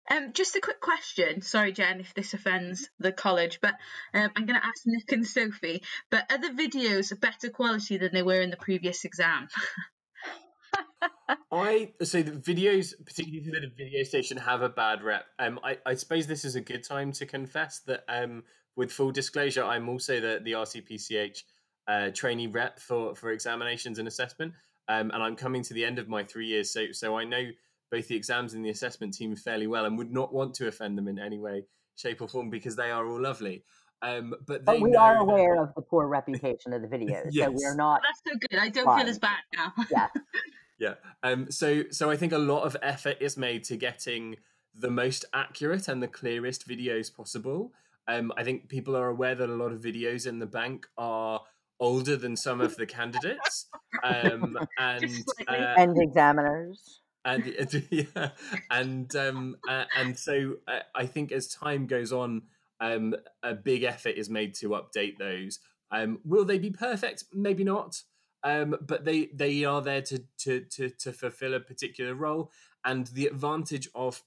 [0.09, 1.41] Um, just a quick question.
[1.41, 3.75] Sorry, Jen, if this offends the college, but
[4.13, 5.83] um, I'm going to ask Nick and Sophie.
[6.09, 9.47] But are the videos better quality than they were in the previous exam?
[11.51, 15.25] I so the videos, particularly the video station, have a bad rep.
[15.37, 18.03] Um, I, I suppose this is a good time to confess that.
[18.07, 18.43] Um,
[18.75, 21.43] with full disclosure, I'm also the the RCPCH
[21.87, 24.53] uh, trainee rep for for examinations and assessment.
[24.87, 27.49] Um, and I'm coming to the end of my three years, so so I know
[27.91, 30.97] both the exams and the assessment team fairly well, and would not want to offend
[30.97, 33.63] them in any way, shape, or form because they are all lovely.
[34.01, 36.87] Um, but they but we know are that- aware of the poor reputation of the
[36.87, 38.01] videos, so we're not.
[38.01, 38.59] That's so good.
[38.59, 39.01] I don't Fine.
[39.01, 39.73] feel as bad now.
[39.91, 40.07] Yeah,
[40.79, 40.93] Yeah.
[41.21, 41.51] Um.
[41.51, 44.37] So so I think a lot of effort is made to getting
[44.73, 47.73] the most accurate and the clearest videos possible.
[48.07, 48.31] Um.
[48.35, 51.41] I think people are aware that a lot of videos in the bank are
[51.79, 53.67] older than some of the candidates.
[54.03, 54.57] Um.
[54.79, 55.03] And
[55.47, 57.01] uh, and examiners.
[57.25, 58.29] And yeah,
[58.69, 62.43] and um, uh, and so uh, I think as time goes on,
[62.79, 65.59] um, a big effort is made to update those.
[65.91, 67.25] Um, will they be perfect?
[67.33, 68.01] Maybe not.
[68.43, 72.51] Um, but they they are there to to to to fulfill a particular role,
[72.83, 74.23] and the advantage of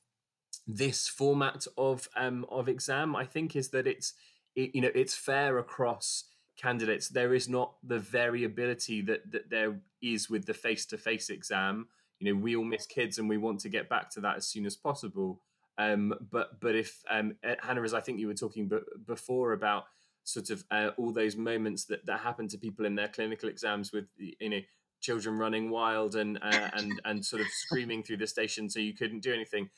[0.69, 4.15] this format of um of exam, I think, is that it's
[4.55, 6.25] it, you know it's fair across
[6.57, 7.09] candidates.
[7.09, 11.89] There is not the variability that that there is with the face to face exam
[12.19, 14.47] you know we all miss kids and we want to get back to that as
[14.47, 15.41] soon as possible.
[15.79, 19.53] Um but but if um uh, hannah as i think you were talking b- before
[19.53, 19.85] about
[20.23, 23.93] sort of uh, all those moments that that happen to people in their clinical exams
[23.93, 24.61] with you know
[25.01, 28.95] children running wild and uh, and and sort of screaming through the station so you
[28.95, 29.69] couldn't do anything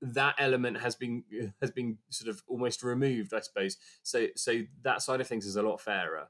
[0.00, 1.24] that element has been
[1.60, 3.76] has been sort of almost removed i suppose.
[4.02, 6.28] So so that side of things is a lot fairer.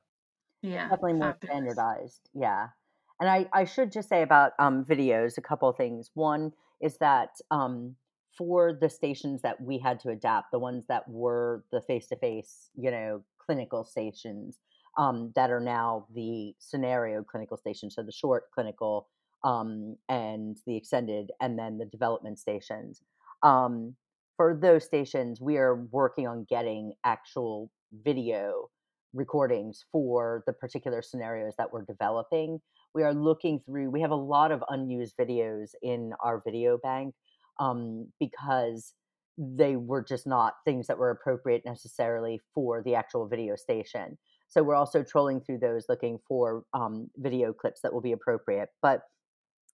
[0.62, 0.88] Yeah.
[0.88, 2.30] definitely more standardized.
[2.34, 2.68] Yeah
[3.24, 6.98] and i i should just say about um videos a couple of things one is
[6.98, 7.96] that um
[8.36, 12.90] for the stations that we had to adapt the ones that were the face-to-face you
[12.90, 14.58] know clinical stations
[14.98, 19.08] um that are now the scenario clinical stations so the short clinical
[19.42, 23.00] um and the extended and then the development stations
[23.42, 23.94] um
[24.36, 27.70] for those stations we are working on getting actual
[28.04, 28.68] video
[29.14, 32.60] recordings for the particular scenarios that we're developing.
[32.94, 37.14] We are looking through, we have a lot of unused videos in our video bank
[37.58, 38.94] um, because
[39.36, 44.16] they were just not things that were appropriate necessarily for the actual video station.
[44.48, 48.68] So we're also trolling through those looking for um, video clips that will be appropriate.
[48.80, 49.02] But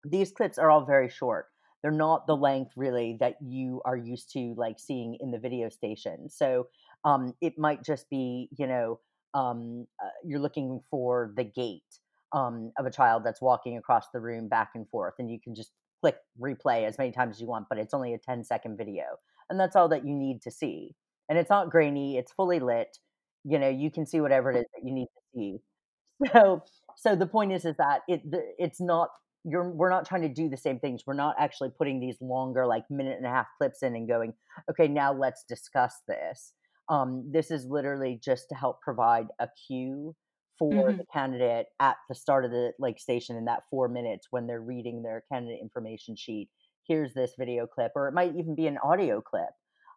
[0.02, 1.46] these clips are all very short.
[1.82, 5.68] They're not the length really that you are used to like seeing in the video
[5.68, 6.30] station.
[6.30, 6.68] So
[7.04, 9.00] um, it might just be, you know,
[9.34, 11.84] um, uh, you're looking for the gait
[12.32, 15.54] um, of a child that's walking across the room back and forth, and you can
[15.54, 18.76] just click replay as many times as you want, but it's only a 10 second
[18.76, 19.04] video.
[19.48, 20.94] And that's all that you need to see.
[21.28, 22.96] And it's not grainy, it's fully lit.
[23.44, 25.58] You know, you can see whatever it is that you need to see.
[26.34, 26.62] So,
[26.98, 28.20] so the point is, is that it
[28.58, 29.08] it's not
[29.44, 31.04] you're we're not trying to do the same things.
[31.06, 34.34] We're not actually putting these longer, like minute and a half clips in and going,
[34.70, 36.52] okay, now let's discuss this.
[36.90, 40.14] Um, this is literally just to help provide a cue
[40.60, 40.98] for Mhm.
[40.98, 44.62] the candidate at the start of the like station in that four minutes when they're
[44.62, 46.50] reading their candidate information sheet.
[46.86, 49.50] Here's this video clip, or it might even be an audio clip.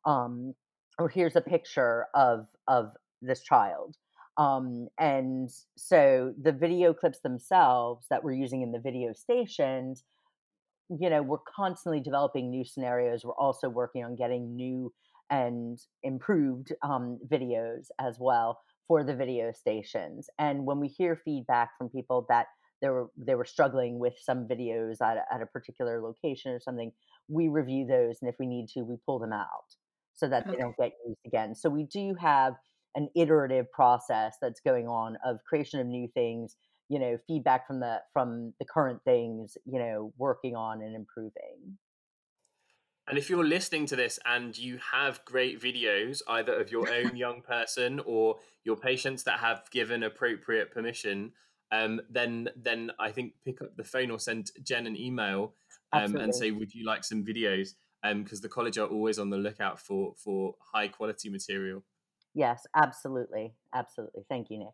[0.06, 0.56] Um,
[1.00, 3.98] or here's a picture of of this child.
[4.38, 10.04] Um, and so the video clips themselves that we're using in the video stations,
[10.90, 13.26] you know, we're constantly developing new scenarios.
[13.26, 14.94] We're also working on getting new
[15.30, 20.30] and improved um, videos as well for the video stations.
[20.40, 22.48] And when we hear feedback from people that
[22.82, 26.60] they were they were struggling with some videos at a, at a particular location or
[26.60, 26.92] something,
[27.30, 29.76] we review those, and if we need to, we pull them out
[30.16, 31.56] so that they don't get used again.
[31.56, 32.54] So we do have
[32.96, 36.56] an iterative process that's going on of creation of new things
[36.90, 41.78] you know feedback from the from the current things you know working on and improving
[43.08, 47.18] And if you're listening to this and you have great videos, either of your own
[47.18, 51.34] young person or your patients that have given appropriate permission,
[51.72, 55.54] um, then then I think pick up the phone or send Jen an email
[55.92, 57.74] um, and say, would you like some videos?
[58.02, 61.84] Because um, the college are always on the lookout for for high quality material.
[62.34, 64.24] Yes, absolutely, absolutely.
[64.30, 64.70] Thank you,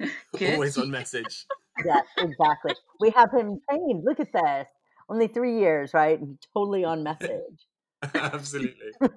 [0.00, 0.12] Nick.
[0.54, 1.46] always on message.
[1.84, 2.74] yeah, exactly.
[3.00, 4.04] We have him trained.
[4.04, 4.68] Look at this
[5.08, 6.20] only three years, right?
[6.54, 7.66] totally on message.
[8.14, 8.92] Absolutely.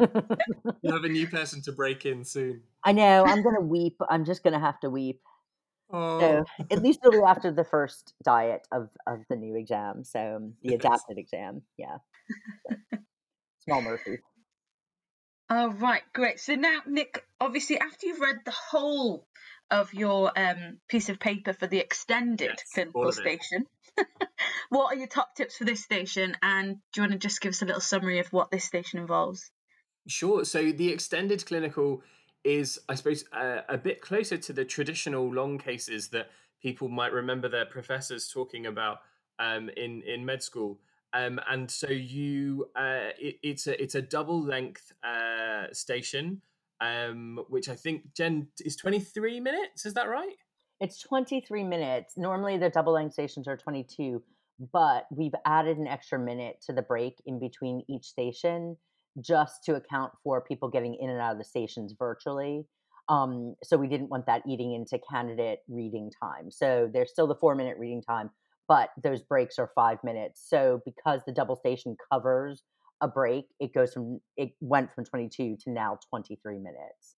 [0.81, 2.61] you have a new person to break in soon.
[2.83, 3.25] I know.
[3.25, 3.97] I'm gonna weep.
[4.09, 5.21] I'm just gonna have to weep.
[5.91, 6.19] Oh.
[6.19, 10.03] So at least it'll be after the first diet of of the new exam.
[10.03, 11.61] So um, the adapted exam.
[11.77, 11.97] Yeah.
[12.69, 12.97] So,
[13.65, 14.19] small mercy.
[15.49, 16.39] All right, great.
[16.39, 19.27] So now, Nick, obviously, after you've read the whole
[19.71, 23.65] of your um, piece of paper for the extended yes, clinical station,
[24.69, 26.35] what are your top tips for this station?
[26.41, 28.99] And do you want to just give us a little summary of what this station
[28.99, 29.51] involves?
[30.07, 30.43] Sure.
[30.45, 32.01] So the extended clinical
[32.43, 36.29] is, I suppose, uh, a bit closer to the traditional long cases that
[36.61, 38.99] people might remember their professors talking about
[39.39, 40.79] um, in in med school.
[41.11, 46.41] Um, and so you, uh, it, it's a it's a double length uh, station,
[46.81, 49.85] um, which I think Jen is twenty three minutes.
[49.85, 50.35] Is that right?
[50.79, 52.13] It's 23 minutes.
[52.15, 54.23] Normally the double length stations are 22,
[54.71, 58.77] but we've added an extra minute to the break in between each station
[59.19, 62.65] just to account for people getting in and out of the stations virtually.
[63.09, 66.49] Um, so we didn't want that eating into candidate reading time.
[66.49, 68.29] So there's still the four minute reading time,
[68.67, 70.45] but those breaks are five minutes.
[70.47, 72.63] So because the double station covers
[73.01, 77.15] a break, it goes from it went from 22 to now 23 minutes.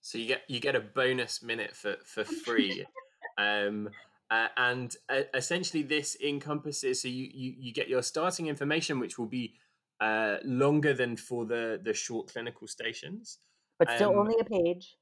[0.00, 2.84] So you get you get a bonus minute for for free,
[3.38, 3.88] um,
[4.30, 7.02] uh, and uh, essentially this encompasses.
[7.02, 9.54] So you, you you get your starting information, which will be
[10.00, 13.38] uh, longer than for the the short clinical stations,
[13.78, 14.96] but still um, only a page.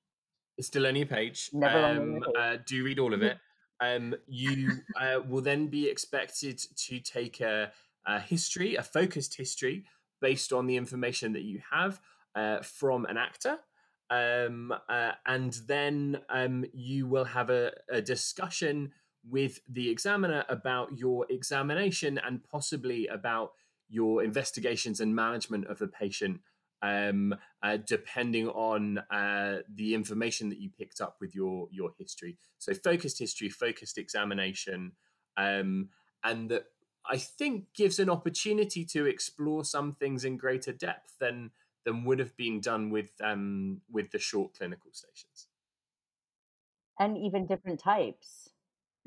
[0.56, 1.50] It's still only a page.
[1.52, 2.22] Never um, page.
[2.38, 3.38] Uh, do read all of it.
[3.80, 7.72] Um, you uh, will then be expected to take a,
[8.06, 9.84] a history, a focused history,
[10.22, 12.00] based on the information that you have
[12.34, 13.58] uh, from an actor
[14.12, 18.92] um, uh, and then um, you will have a, a, discussion
[19.26, 23.52] with the examiner about your examination and possibly about
[23.88, 26.40] your investigations and management of the patient,
[26.82, 32.36] um, uh, depending on uh, the information that you picked up with your your history.
[32.58, 34.92] So focused history, focused examination,
[35.38, 35.88] um,
[36.22, 36.64] and that
[37.10, 41.50] I think gives an opportunity to explore some things in greater depth than
[41.84, 45.48] than would have been done with um, with the short clinical stations.
[46.98, 48.50] And even different types,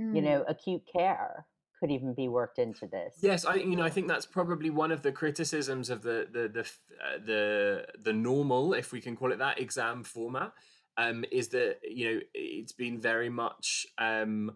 [0.02, 0.16] mm.
[0.16, 1.46] you know, acute care
[1.80, 3.16] could even be worked into this.
[3.22, 6.48] Yes, I you know I think that's probably one of the criticisms of the the
[6.48, 10.54] the uh, the, the normal, if we can call it that, exam format.
[10.98, 14.56] Um, is that you know it's been very much um,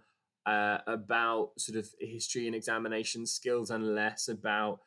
[0.50, 4.80] uh, about sort of history and examination skills and less about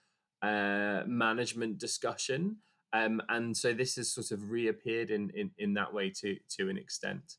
[0.43, 2.57] uh, management discussion.
[2.93, 6.69] Um, and so this has sort of reappeared in, in, in that way to, to
[6.69, 7.37] an extent.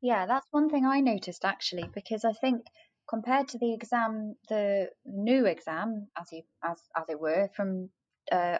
[0.00, 2.66] Yeah, that's one thing I noticed actually, because I think
[3.08, 7.90] compared to the exam, the new exam, as you as as it were, from
[8.32, 8.58] uh,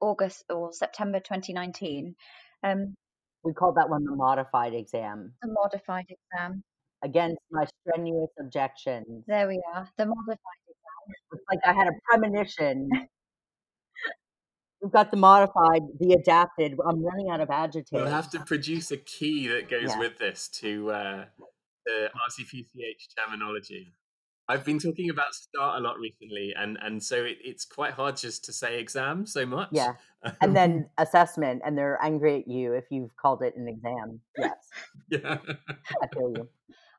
[0.00, 2.14] August or September 2019,
[2.62, 2.94] um,
[3.42, 5.34] we called that one the modified exam.
[5.42, 6.62] The modified exam.
[7.04, 9.24] Against my strenuous objections.
[9.26, 9.88] There we are.
[9.98, 11.14] The modified exam.
[11.32, 12.88] It's like I had a premonition
[14.84, 16.76] We've got the modified, the adapted.
[16.86, 17.88] I'm running out of adjectives.
[17.90, 19.98] We'll have to produce a key that goes yeah.
[19.98, 21.24] with this to uh,
[21.86, 23.94] the RCPCH terminology.
[24.46, 28.18] I've been talking about START a lot recently, and and so it, it's quite hard
[28.18, 29.70] just to say exam so much.
[29.72, 29.94] Yeah,
[30.42, 34.20] and then assessment, and they're angry at you if you've called it an exam.
[34.36, 34.52] Yes.
[35.10, 35.38] Yeah.
[36.02, 36.48] I feel you.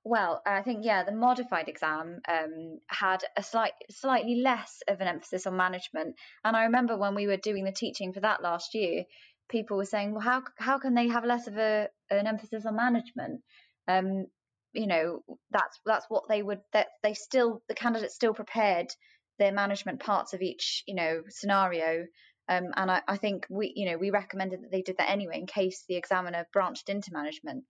[0.05, 5.07] Well, I think yeah, the modified exam um, had a slight, slightly less of an
[5.07, 6.15] emphasis on management.
[6.43, 9.05] And I remember when we were doing the teaching for that last year,
[9.49, 12.75] people were saying, "Well, how how can they have less of a an emphasis on
[12.75, 13.41] management?"
[13.87, 14.27] Um,
[14.73, 18.93] you know, that's that's what they would that they still the candidates still prepared
[19.39, 22.05] their management parts of each you know scenario.
[22.47, 25.39] Um, and I, I think we you know we recommended that they did that anyway
[25.39, 27.63] in case the examiner branched into management.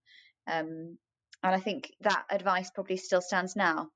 [0.47, 0.97] Um,
[1.43, 3.91] and I think that advice probably still stands now.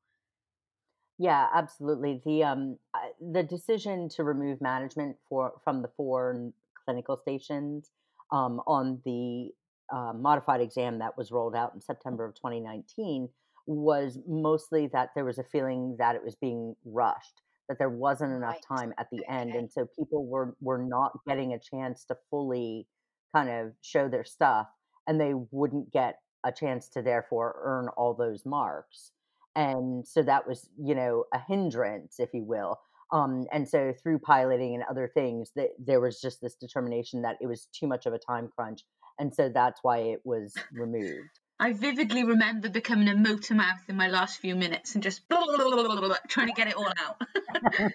[1.17, 2.21] Yeah, absolutely.
[2.23, 2.77] The um
[3.19, 6.53] the decision to remove management for from the four
[6.85, 7.91] clinical stations
[8.31, 9.51] um, on the
[9.93, 13.29] uh, modified exam that was rolled out in September of 2019
[13.65, 18.31] was mostly that there was a feeling that it was being rushed, that there wasn't
[18.31, 18.65] enough Right.
[18.65, 22.87] time at the end, and so people were were not getting a chance to fully
[23.35, 24.67] kind of show their stuff,
[25.05, 29.11] and they wouldn't get a chance to therefore earn all those marks.
[29.55, 32.79] And so that was, you know, a hindrance, if you will.
[33.11, 37.37] Um, and so through piloting and other things, that there was just this determination that
[37.41, 38.81] it was too much of a time crunch,
[39.17, 41.29] and so that's why it was removed.
[41.59, 45.23] I vividly remember becoming a motor mouth in my last few minutes and just
[46.29, 47.21] trying to get it all out.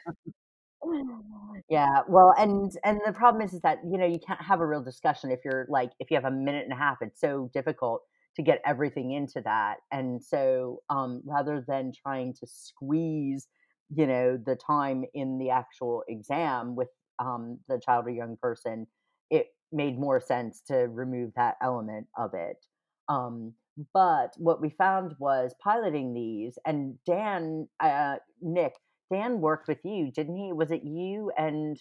[1.71, 4.67] Yeah, well, and and the problem is, is that you know you can't have a
[4.67, 6.99] real discussion if you're like if you have a minute and a half.
[7.01, 8.03] It's so difficult
[8.37, 13.47] to get everything into that, and so um, rather than trying to squeeze,
[13.95, 18.87] you know, the time in the actual exam with um, the child or young person,
[19.31, 22.65] it made more sense to remove that element of it.
[23.09, 23.55] Um,
[23.93, 28.75] but what we found was piloting these, and Dan, uh, Nick
[29.13, 30.53] Dan worked with you, didn't he?
[30.53, 31.77] Was it you and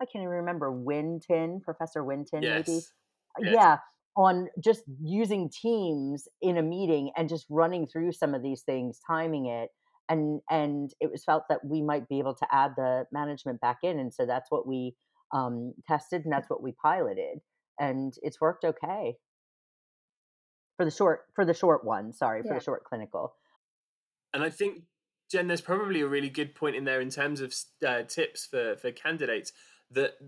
[0.00, 2.72] I can't even remember Winton, Professor Winton, maybe?
[2.72, 2.92] Yes.
[3.38, 3.54] Uh, Yes.
[3.54, 3.78] Yeah,
[4.20, 9.00] on just using Teams in a meeting and just running through some of these things,
[9.06, 9.70] timing it,
[10.10, 13.78] and and it was felt that we might be able to add the management back
[13.82, 14.94] in, and so that's what we
[15.32, 17.38] um, tested and that's what we piloted,
[17.78, 19.16] and it's worked okay
[20.76, 22.12] for the short for the short one.
[22.12, 23.32] Sorry, for the short clinical.
[24.34, 24.82] And I think
[25.30, 27.54] Jen, there's probably a really good point in there in terms of
[27.86, 29.52] uh, tips for for candidates
[29.92, 30.18] that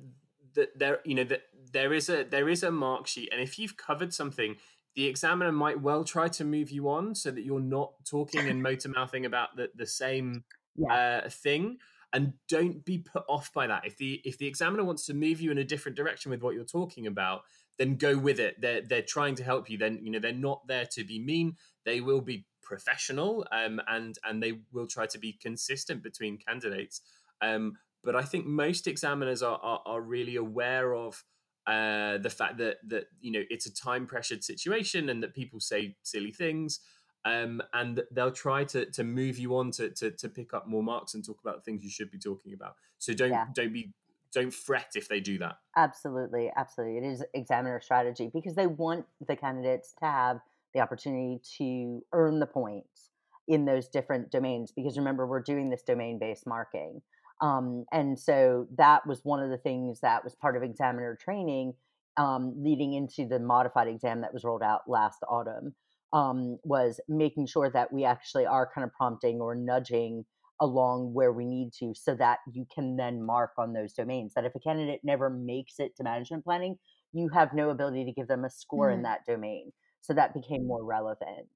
[0.54, 1.42] that there you know that
[1.72, 4.56] there is a there is a mark sheet, and if you've covered something,
[4.94, 8.62] the examiner might well try to move you on so that you're not talking and
[8.62, 10.44] motor mouthing about the the same
[10.76, 11.78] Yeah, uh, thing.
[12.14, 13.86] And don't be put off by that.
[13.86, 16.54] If the if the examiner wants to move you in a different direction with what
[16.54, 17.42] you're talking about,
[17.78, 18.60] then go with it.
[18.60, 19.78] They're they're trying to help you.
[19.78, 21.56] Then you know they're not there to be mean.
[21.84, 27.00] They will be professional, um, and and they will try to be consistent between candidates.
[27.40, 31.24] Um, but I think most examiners are are, are really aware of
[31.66, 35.60] uh, the fact that that you know it's a time pressured situation and that people
[35.60, 36.80] say silly things.
[37.24, 40.82] Um, and they'll try to to move you on to, to to pick up more
[40.82, 42.74] marks and talk about the things you should be talking about.
[42.98, 43.46] So don't yeah.
[43.54, 43.92] don't be
[44.32, 45.58] don't fret if they do that.
[45.76, 46.98] Absolutely, absolutely.
[46.98, 50.40] It is examiner strategy because they want the candidates to have
[50.74, 53.10] the opportunity to earn the points
[53.46, 54.72] in those different domains.
[54.74, 57.02] Because remember, we're doing this domain based marking.
[57.42, 61.74] Um, and so that was one of the things that was part of examiner training
[62.18, 65.74] um, leading into the modified exam that was rolled out last autumn
[66.12, 70.24] um, was making sure that we actually are kind of prompting or nudging
[70.60, 74.44] along where we need to so that you can then mark on those domains that
[74.44, 76.78] if a candidate never makes it to management planning
[77.12, 79.02] you have no ability to give them a score in Mm.
[79.02, 79.72] that domain
[80.02, 81.48] so that became more relevant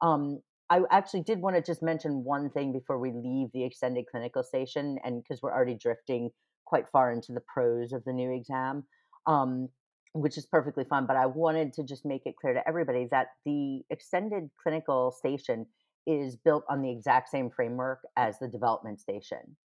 [0.00, 4.04] um, i actually did want to just mention one thing before we leave the extended
[4.10, 6.30] clinical station and because we're already drifting
[6.64, 8.84] quite far into the pros of the new exam
[9.26, 9.68] um,
[10.12, 13.28] which is perfectly fine but i wanted to just make it clear to everybody that
[13.44, 15.66] the extended clinical station
[16.06, 19.56] is built on the exact same framework as the development station.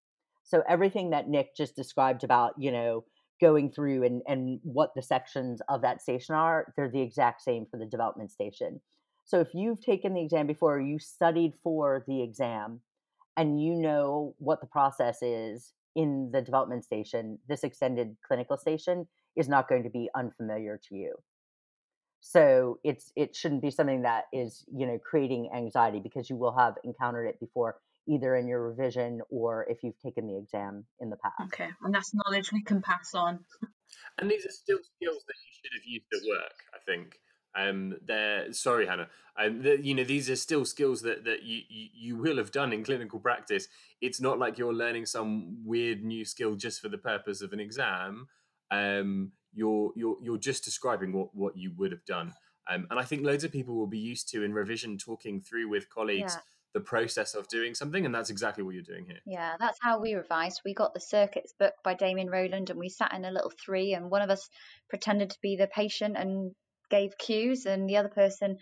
[0.44, 3.04] So everything that Nick just described about, you know,
[3.42, 7.66] going through and, and what the sections of that station are, they're the exact same
[7.70, 8.80] for the development station.
[9.26, 12.82] So if you've taken the exam before, you studied for the exam,
[13.36, 19.08] and you know what the process is in the development station, this extended clinical station
[19.36, 21.16] is not going to be unfamiliar to you
[22.28, 26.58] so it's it shouldn't be something that is you know creating anxiety because you will
[26.58, 31.12] have encountered it before either in your revision or if you've taken the exam in
[31.12, 33.40] the past Okay, and that's knowledge we can pass on.
[34.18, 36.56] And these are still skills that you should have used at work.
[36.74, 37.20] I think.
[37.56, 39.08] Um, they're sorry, Hannah.
[39.38, 42.52] Um, the, you know, these are still skills that that you, you you will have
[42.52, 43.68] done in clinical practice.
[44.02, 47.60] It's not like you're learning some weird new skill just for the purpose of an
[47.60, 48.28] exam.
[48.72, 52.34] Um, you're you're you're just describing what what you would have done.
[52.70, 55.70] Um, and I think loads of people will be used to in revision talking through
[55.70, 56.42] with colleagues Yeah.
[56.74, 59.20] the process of doing something, and that's exactly what you're doing here.
[59.26, 60.62] Yeah, that's how we revised.
[60.66, 63.94] We got the circuits book by Damien Rowland and we sat in a little three
[63.94, 64.50] and one of us
[64.90, 66.54] pretended to be the patient and
[66.90, 68.58] gave cues and the other person,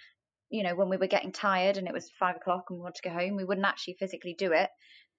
[0.50, 3.02] you know, when we were getting tired and it was five o'clock and we wanted
[3.02, 4.70] to go home, we wouldn't actually physically do it.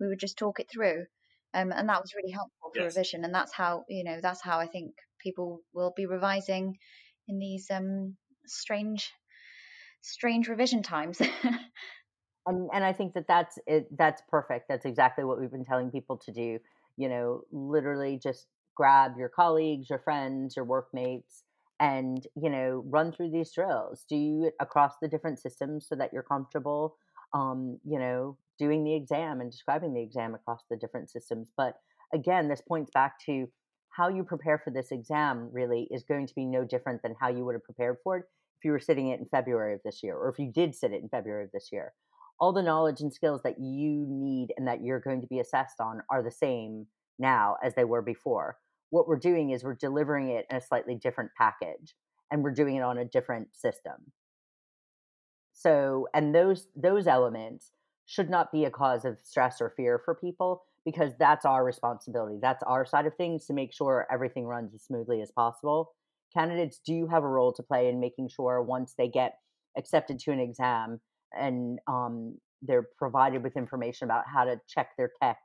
[0.01, 1.07] We would just talk it through.
[1.55, 2.85] Um, and that was really helpful for Yes.
[2.85, 3.25] revision.
[3.25, 6.77] And that's how, you know, that's how I think people will be revising
[7.29, 9.11] in these um strange
[10.03, 11.21] strange revision times.
[12.47, 13.89] and and I think that that's it.
[13.97, 14.69] That's perfect.
[14.69, 16.59] That's exactly what we've been telling people to do.
[16.97, 18.47] You know, literally just
[18.77, 21.44] grab your colleagues, your friends, your workmates,
[21.81, 24.05] and you know, run through these drills.
[24.09, 26.97] Do it across the different systems so that you're comfortable.
[27.35, 31.51] um, you know, doing the exam and describing the exam across the different systems.
[31.57, 31.75] But
[32.13, 33.49] again, this points back to
[33.91, 37.29] how you prepare for this exam really is going to be no different than how
[37.29, 38.25] you would have prepared for it
[38.59, 40.93] if you were sitting it in February of this year, or if you did sit
[40.93, 41.93] it in February of this year.
[42.41, 45.81] All the knowledge and skills that you need and that you're going to be assessed
[45.81, 46.87] on are the same
[47.19, 48.59] now as they were before.
[48.91, 51.95] What we're doing is we're delivering it in a slightly different package
[52.31, 54.13] and we're doing it on a different system.
[55.53, 57.71] So, and those those elements
[58.07, 62.39] should not be a cause of stress or fear for people because that's our responsibility.
[62.41, 65.93] That's our side of things to make sure everything runs as smoothly as possible.
[66.37, 69.39] Candidates do have a role to play in making sure once they get
[69.79, 71.01] accepted to an exam
[71.33, 75.39] and um, they're provided with information about how to check their tech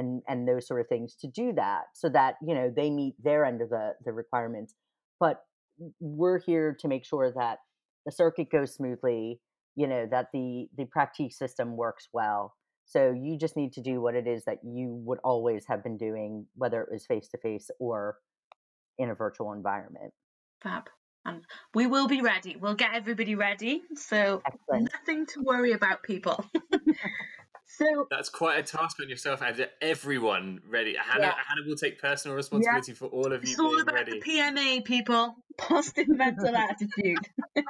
[0.00, 3.14] and and those sort of things to do that so that you know they meet
[3.22, 4.74] their end of the the requirements
[5.18, 5.42] but
[6.00, 7.58] we're here to make sure that
[8.06, 9.40] the circuit goes smoothly
[9.76, 12.54] you know that the the practice system works well.
[12.84, 15.96] So you just need to do what it is that you would always have been
[15.96, 18.16] doing whether it was face to face or
[18.98, 20.12] in a virtual environment.
[20.60, 20.90] Fab.
[21.24, 21.44] And
[21.74, 22.56] we will be ready.
[22.60, 24.90] We'll get everybody ready so Excellent.
[24.92, 26.44] nothing to worry about people
[27.80, 30.94] So that's quite a task on yourself, and everyone ready.
[30.96, 31.34] Hannah, yeah.
[31.48, 32.98] Hannah will take personal responsibility yeah.
[32.98, 33.52] for all of you.
[33.52, 34.20] It's all about ready.
[34.20, 35.34] the PMA, people.
[35.56, 37.26] Positive mental attitude.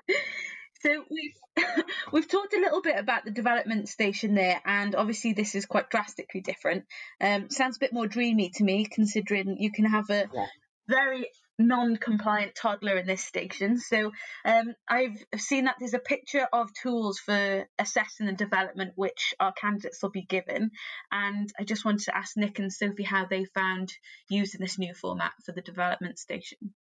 [0.83, 1.67] So we've
[2.13, 5.91] we've talked a little bit about the development station there, and obviously this is quite
[5.91, 6.87] drastically different.
[7.21, 10.47] Um, sounds a bit more dreamy to me, considering you can have a yeah.
[10.89, 11.29] very
[11.61, 13.79] non-compliant toddler in this station.
[13.79, 14.13] So
[14.45, 19.53] um, I've seen that there's a picture of tools for assessing the development which our
[19.53, 20.71] candidates will be given,
[21.13, 23.93] and I just wanted to ask Nick and Sophie how they found
[24.29, 26.75] using this new format for the development station.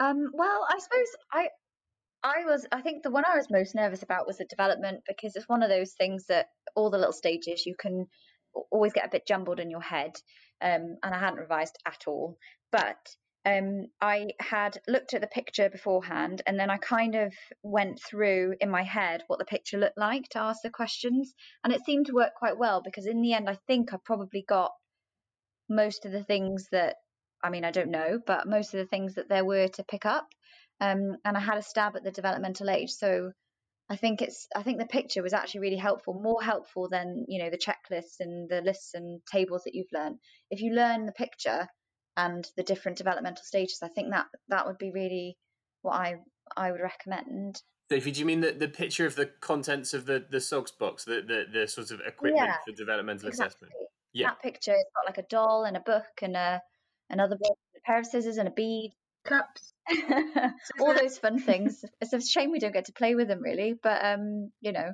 [0.00, 1.48] Um, well, I suppose I
[2.22, 5.36] I was, I think the one I was most nervous about was the development because
[5.36, 8.06] it's one of those things that all the little stages you can
[8.72, 10.12] always get a bit jumbled in your head.
[10.60, 12.36] Um, and I hadn't revised at all.
[12.72, 12.96] But
[13.44, 17.32] um, I had looked at the picture beforehand and then I kind of
[17.62, 21.32] went through in my head what the picture looked like to ask the questions.
[21.64, 24.44] And it seemed to work quite well because in the end, I think I probably
[24.46, 24.72] got
[25.68, 26.96] most of the things that,
[27.42, 30.04] I mean, I don't know, but most of the things that there were to pick
[30.04, 30.28] up
[30.80, 32.90] um, and I had a stab at the developmental age.
[32.90, 33.32] So
[33.90, 37.42] I think it's I think the picture was actually really helpful, more helpful than you
[37.42, 40.18] know the checklists and the lists and tables that you've learned.
[40.50, 41.66] If you learn the picture
[42.18, 45.38] and the different developmental stages, I think that that would be really
[45.82, 46.16] what I
[46.56, 47.62] I would recommend.
[47.90, 51.04] Sophie, do you mean the, the picture of the contents of the the SOGS box,
[51.04, 53.68] the, the, the sort of equipment yeah, for developmental exactly.
[53.68, 53.72] assessment?
[54.12, 56.60] Yeah, that picture has got like a doll and a book and a
[57.08, 58.92] another book, a pair of scissors and a bead,
[59.24, 59.72] cups.
[60.80, 61.84] all those fun things.
[62.00, 63.74] It's a shame we don't get to play with them, really.
[63.80, 64.90] But um, you know,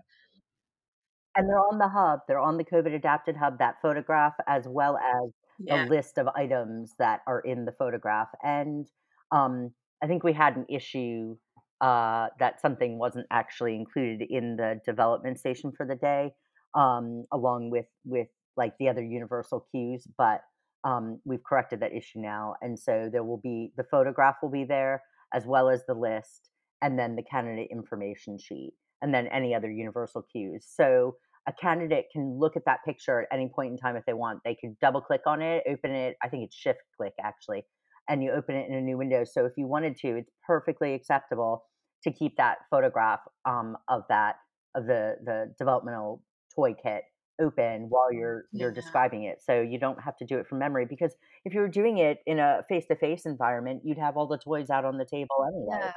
[1.36, 2.20] and they're on the hub.
[2.28, 3.58] They're on the COVID adapted hub.
[3.60, 5.86] That photograph, as well as yeah.
[5.86, 8.28] a list of items that are in the photograph.
[8.42, 8.86] And
[9.32, 11.36] um, I think we had an issue
[11.80, 16.30] uh, that something wasn't actually included in the development station for the day,
[16.74, 20.06] um, along with with like the other universal cues.
[20.16, 20.40] But
[20.84, 24.64] um, we've corrected that issue now, and so there will be the photograph will be
[24.64, 25.02] there
[25.34, 26.50] as well as the list,
[26.80, 30.66] and then the candidate information sheet, and then any other universal cues.
[30.68, 31.16] So
[31.46, 34.40] a candidate can look at that picture at any point in time if they want.
[34.44, 36.16] They can double click on it, open it.
[36.22, 37.64] I think it's shift click actually,
[38.08, 39.24] and you open it in a new window.
[39.24, 41.64] So if you wanted to, it's perfectly acceptable
[42.04, 44.36] to keep that photograph um, of that
[44.74, 46.22] of the the developmental
[46.54, 47.02] toy kit
[47.40, 48.74] open while you're you're yeah.
[48.74, 51.14] describing it so you don't have to do it from memory because
[51.44, 54.84] if you were doing it in a face-to-face environment you'd have all the toys out
[54.84, 55.92] on the table anyway yeah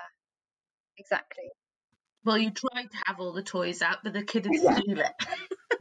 [0.98, 1.44] exactly
[2.28, 5.14] well you tried to have all the toys out but the kid would steal it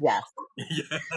[0.01, 0.23] yes.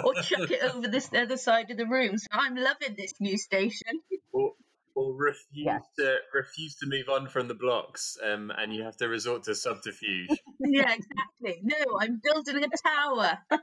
[0.03, 2.17] Or chuck it over this other side of the room.
[2.17, 4.01] So i'm loving this new station.
[4.31, 4.53] Or,
[4.95, 5.81] or refuse yes.
[5.97, 9.55] to refuse to move on from the blocks um, and you have to resort to
[9.55, 10.29] subterfuge.
[10.59, 11.61] Yeah exactly.
[11.63, 13.39] No i'm building a tower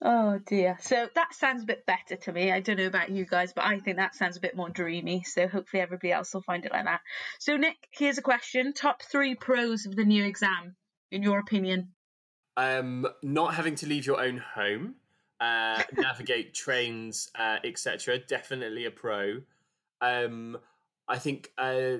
[0.00, 0.76] Oh dear.
[0.80, 2.52] So that sounds a bit better to me.
[2.52, 5.24] I don't know about you guys, but I think that sounds a bit more dreamy.
[5.24, 7.00] So hopefully everybody else will find it like that.
[7.40, 10.76] So Nick, here's a question: top three pros of the new exam,
[11.10, 11.94] in your opinion?
[12.56, 14.96] Um, not having to leave your own home,
[15.40, 18.18] uh, navigate trains, uh, etc.
[18.18, 19.40] Definitely a pro.
[20.00, 20.58] Um,
[21.08, 21.98] I think uh,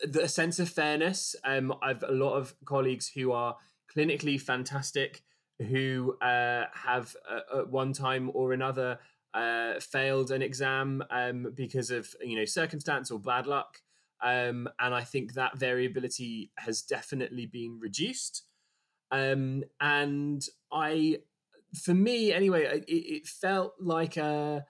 [0.00, 1.34] the sense of fairness.
[1.44, 3.56] Um, I've a lot of colleagues who are
[3.94, 5.22] clinically fantastic
[5.58, 8.98] who uh, have uh, at one time or another
[9.34, 13.80] uh, failed an exam um, because of you know circumstance or bad luck,
[14.22, 18.44] um, and I think that variability has definitely been reduced.
[19.10, 21.18] um, and I,
[21.74, 24.64] for me anyway, it, it felt like a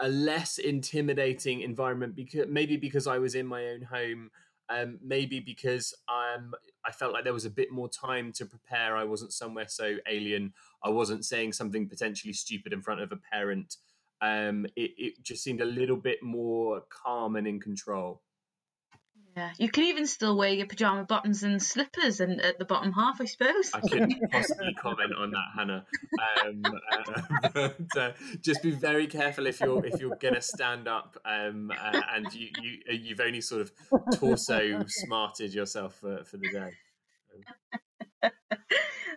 [0.00, 4.30] a less intimidating environment because maybe because I was in my own home,
[4.70, 6.54] um, maybe because um,
[6.84, 8.96] I felt like there was a bit more time to prepare.
[8.96, 10.52] I wasn't somewhere so alien.
[10.82, 13.76] I wasn't saying something potentially stupid in front of a parent.
[14.20, 18.22] Um, it, it just seemed a little bit more calm and in control.
[19.38, 22.90] Yeah, you can even still wear your pajama bottoms and slippers and at the bottom
[22.90, 23.70] half, I suppose.
[23.72, 25.86] I couldn't possibly comment on that, Hannah.
[26.44, 31.16] Um, uh, but uh, just be very careful if you're if you're gonna stand up
[31.24, 33.70] um, uh, and you you uh, you've only sort of
[34.18, 38.30] torso smarted yourself for, for the day.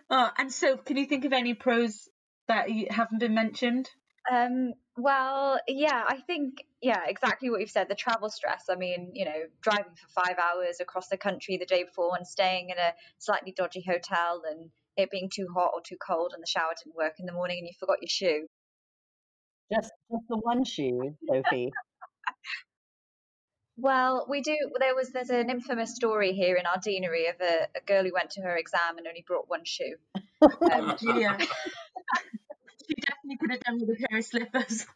[0.08, 2.08] oh, and so can you think of any pros
[2.46, 3.90] that haven't been mentioned?
[4.30, 7.88] Um, well, yeah, I think, yeah, exactly what you've said.
[7.88, 8.66] The travel stress.
[8.70, 12.26] I mean, you know, driving for five hours across the country the day before and
[12.26, 16.42] staying in a slightly dodgy hotel and it being too hot or too cold and
[16.42, 18.46] the shower didn't work in the morning and you forgot your shoe.
[19.72, 21.72] Just, just the one shoe, Sophie.
[23.78, 24.54] Well, we do.
[24.78, 28.12] There was there's an infamous story here in our deanery of a, a girl who
[28.12, 29.96] went to her exam and only brought one shoe.
[30.72, 31.38] Um, yeah.
[32.86, 34.86] she definitely could have done with a pair of slippers.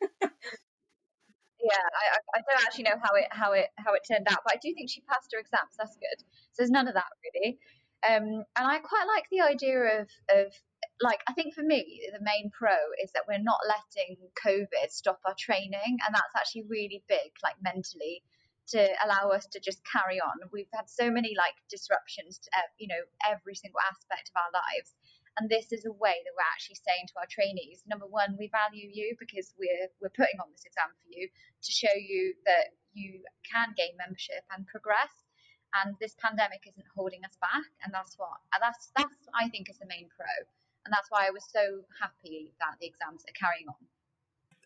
[1.61, 4.55] yeah, I, I don't actually know how it how it how it turned out, but
[4.55, 5.75] I do think she passed her exams.
[5.79, 6.21] That's good.
[6.53, 7.59] So there's none of that really.
[8.07, 10.53] Um, and I quite like the idea of of
[11.01, 15.21] like I think for me the main pro is that we're not letting COVID stop
[15.27, 18.23] our training, and that's actually really big, like mentally,
[18.69, 20.49] to allow us to just carry on.
[20.53, 24.95] We've had so many like disruptions to you know every single aspect of our lives,
[25.37, 28.49] and this is a way that we're actually saying to our trainees, number one, we
[28.49, 32.73] value you because we're we're putting on this exam for you to show you that
[32.97, 35.13] you can gain membership and progress.
[35.75, 39.77] And this pandemic isn't holding us back, and that's what that's that's I think is
[39.77, 40.31] the main pro,
[40.89, 43.83] and that's why I was so happy that the exams are carrying on.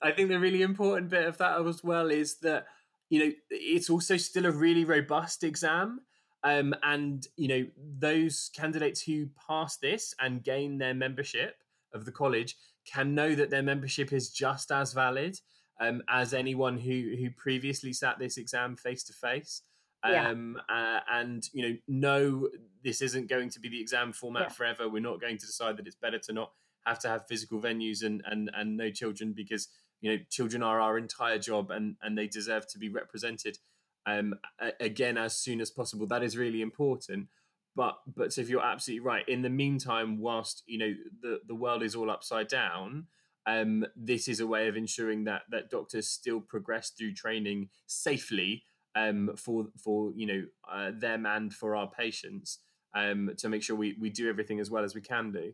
[0.03, 2.67] I think the really important bit of that as well is that
[3.09, 6.01] you know it's also still a really robust exam
[6.43, 7.67] um, and you know
[7.99, 11.57] those candidates who pass this and gain their membership
[11.93, 15.39] of the college can know that their membership is just as valid
[15.81, 19.63] um, as anyone who who previously sat this exam face to face.
[20.03, 22.49] Um, uh, and you know, no,
[22.83, 24.49] this isn't going to be the exam format yeah.
[24.49, 24.89] forever.
[24.89, 26.53] We're not going to decide that it's better to not
[26.87, 29.69] have to have physical venues and and and no children because
[30.01, 33.59] you know children are our entire job and and they deserve to be represented
[34.07, 34.35] um,
[34.79, 36.07] again as soon as possible.
[36.07, 37.29] That is really important.
[37.77, 40.93] But but if you're absolutely right, in the meantime, whilst you know
[41.23, 43.07] the the world is all upside down,
[43.47, 48.65] um, this is a way of ensuring that that doctors still progress through training safely
[48.95, 52.59] um, for for you know uh, them and for our patients
[52.95, 55.53] um, to make sure we we do everything as well as we can do.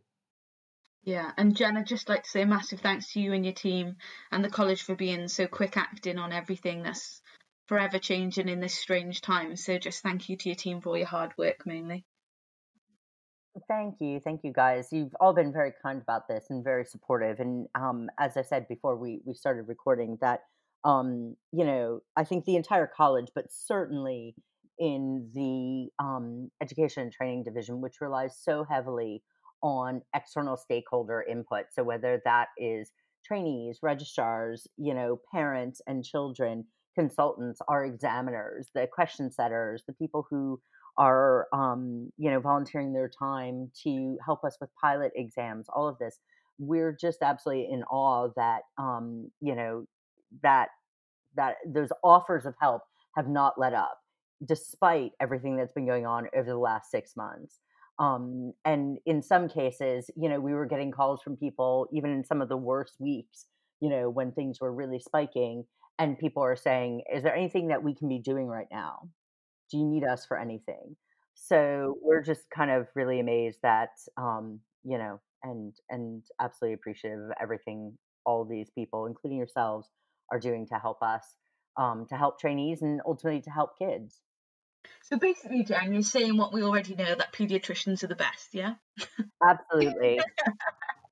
[1.02, 3.54] Yeah, and Jen, I'd just like to say a massive thanks to you and your
[3.54, 3.96] team
[4.32, 7.20] and the college for being so quick acting on everything that's
[7.66, 9.56] forever changing in this strange time.
[9.56, 12.04] So just thank you to your team for all your hard work mainly.
[13.68, 14.20] Thank you.
[14.20, 14.88] Thank you guys.
[14.92, 17.40] You've all been very kind about this and very supportive.
[17.40, 20.40] And um, as I said before we, we started recording that,
[20.84, 24.34] um, you know, I think the entire college, but certainly
[24.78, 29.22] in the um, education and training division, which relies so heavily
[29.62, 31.64] on external stakeholder input.
[31.72, 32.92] So whether that is
[33.24, 40.26] trainees, registrars, you know, parents and children, consultants, our examiners, the question setters, the people
[40.30, 40.60] who
[40.98, 45.98] are um, you know volunteering their time to help us with pilot exams all of
[45.98, 46.18] this
[46.58, 49.84] we're just absolutely in awe that um, you know
[50.42, 50.68] that
[51.34, 52.82] that those offers of help
[53.14, 53.98] have not let up
[54.46, 57.60] despite everything that's been going on over the last six months.
[57.98, 62.24] Um, and in some cases you know we were getting calls from people even in
[62.24, 63.46] some of the worst weeks
[63.80, 65.64] you know when things were really spiking
[65.98, 69.08] and people are saying, "Is there anything that we can be doing right now?
[69.70, 70.96] Do you need us for anything?"
[71.34, 77.20] So we're just kind of really amazed that um, you know, and and absolutely appreciative
[77.20, 79.88] of everything all these people, including yourselves,
[80.32, 81.24] are doing to help us,
[81.76, 84.20] um, to help trainees, and ultimately to help kids.
[85.02, 88.74] So basically, Jen, you're saying what we already know that pediatricians are the best, yeah?
[89.46, 90.20] Absolutely.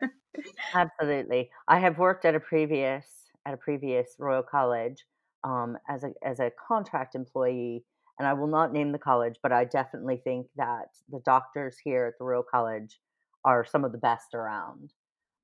[0.75, 1.51] Absolutely.
[1.69, 3.07] I have worked at a previous
[3.47, 5.05] at a previous Royal College
[5.45, 7.85] um, as a as a contract employee,
[8.19, 12.07] and I will not name the college, but I definitely think that the doctors here
[12.07, 13.01] at the Royal College
[13.45, 14.93] are some of the best around.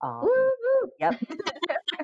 [0.03, 0.27] Um,
[0.99, 1.21] yep.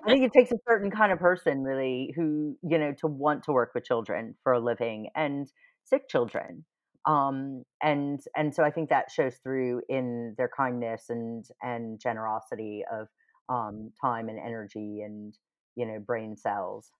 [0.05, 3.45] I think it takes a certain kind of person really who, you know, to want
[3.45, 5.51] to work with children for a living and
[5.85, 6.65] sick children.
[7.07, 12.85] um, and and so I think that shows through in their kindness and and generosity
[12.93, 13.07] of
[13.49, 15.33] um, time and energy and
[15.77, 16.91] you know brain cells.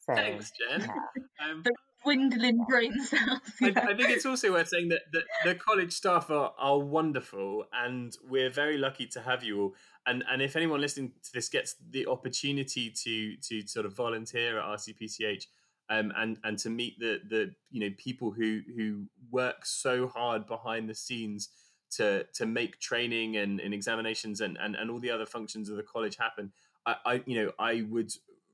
[0.00, 0.80] So Thanks, Jen.
[0.80, 0.88] yeah.
[1.50, 1.62] Um,
[2.02, 3.40] Dwindling brain cells.
[3.62, 3.86] I, yeah.
[3.88, 8.14] I think it's also worth saying that, that the college staff are, are wonderful and
[8.28, 9.74] we're very lucky to have you all.
[10.06, 14.58] And and if anyone listening to this gets the opportunity to to sort of volunteer
[14.58, 15.46] at RCPCH
[15.88, 20.46] um, and and to meet the the you know people who who work so hard
[20.46, 21.48] behind the scenes
[21.92, 25.76] to to make training and, and examinations and, and, and all the other functions of
[25.76, 26.52] the college happen,
[26.86, 28.12] I, I you know I would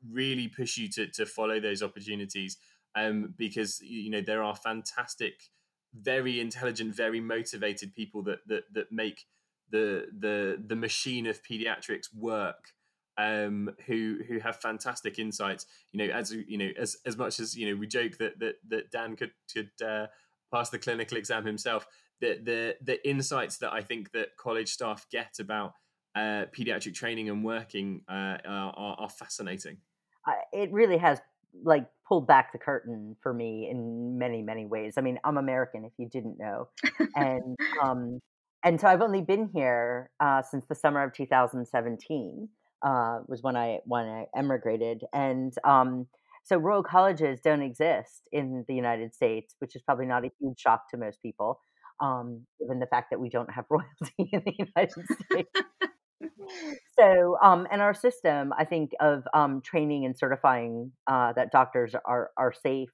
[0.09, 2.57] really push you to to follow those opportunities
[2.95, 5.51] um, because you know there are fantastic,
[5.95, 9.27] very intelligent, very motivated people that that that make
[9.71, 12.73] the the the machine of pediatrics work.
[13.19, 15.67] Um, who who have fantastic insights.
[15.93, 18.55] You know, as you know, as as much as you know, we joke that that
[18.69, 20.07] that Dan could could uh,
[20.51, 21.87] pass the clinical exam himself.
[22.21, 25.73] The the the insights that I think that college staff get about
[26.15, 29.79] uh, pediatric training and working uh, are, are fascinating.
[30.53, 31.21] It really has
[31.65, 34.95] like pulled back the curtain for me in many many ways.
[34.97, 36.69] I mean i'm american if you didn't know.
[37.15, 38.21] And um
[38.65, 42.49] and so i've only been here uh since the summer of 2017
[42.83, 45.03] uh was when i when i emigrated.
[45.13, 46.07] And um
[46.45, 50.59] so royal colleges don't exist in the united states which is probably not a huge
[50.59, 51.61] shock to most people
[52.01, 55.61] um given the fact that we don't have royalty in the united states
[56.99, 61.95] so um and our system i think of um training and certifying uh that doctors
[62.05, 62.91] are are safe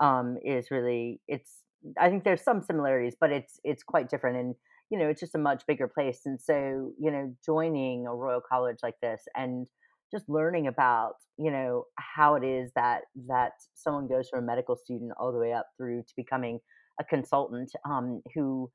[0.00, 1.58] um is really it's
[1.98, 4.54] i think there's some similarities but it's it's quite different and
[4.90, 6.22] you know it's just a much bigger place.
[6.26, 9.66] And so you know joining a royal college like this and
[10.10, 14.76] just learning about you know how it is that that someone goes from a medical
[14.76, 16.58] student all the way up through to becoming
[17.00, 18.70] a consultant um, who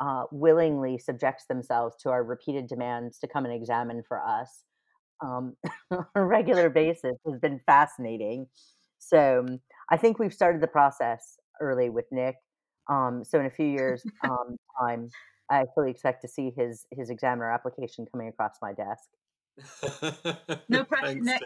[0.00, 4.64] uh, willingly subjects themselves to our repeated demands to come and examine for us
[5.22, 5.56] um,
[5.90, 8.46] on a regular basis has been fascinating.
[8.98, 9.46] So
[9.90, 12.36] I think we've started the process early with Nick.
[12.90, 15.08] Um, so in a few years' um, time,
[15.50, 19.08] I fully expect to see his his examiner application coming across my desk.
[20.68, 21.42] No pressure, Thanks, Nick.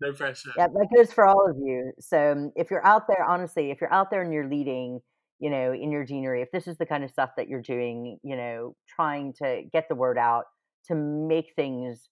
[0.00, 0.50] No pressure.
[0.56, 1.92] Yeah, that goes for all of you.
[2.00, 5.00] So if you're out there, honestly, if you're out there and you're leading,
[5.42, 8.16] you know, in your deanery, if this is the kind of stuff that you're doing,
[8.22, 10.44] you know, trying to get the word out
[10.86, 12.08] to make things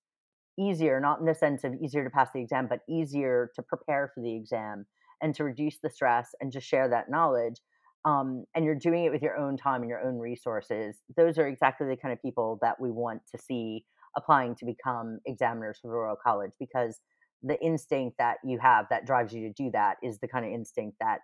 [0.58, 4.10] easier, not in the sense of easier to pass the exam, but easier to prepare
[4.12, 4.84] for the exam
[5.22, 7.60] and to reduce the stress and just share that knowledge.
[8.04, 10.96] Um, and you're doing it with your own time and your own resources.
[11.16, 13.84] Those are exactly the kind of people that we want to see
[14.16, 16.98] applying to become examiners for the Royal College because
[17.44, 20.50] the instinct that you have that drives you to do that is the kind of
[20.50, 21.20] instinct that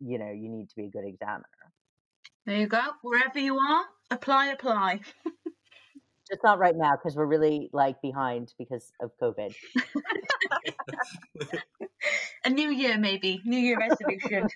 [0.00, 1.44] you know you need to be a good examiner.
[2.46, 2.80] There you go.
[3.02, 5.00] Wherever you are, apply, apply.
[6.30, 9.54] Just not right now because we're really like behind because of COVID.
[12.44, 13.40] A new year, maybe.
[13.44, 14.48] New year resolution.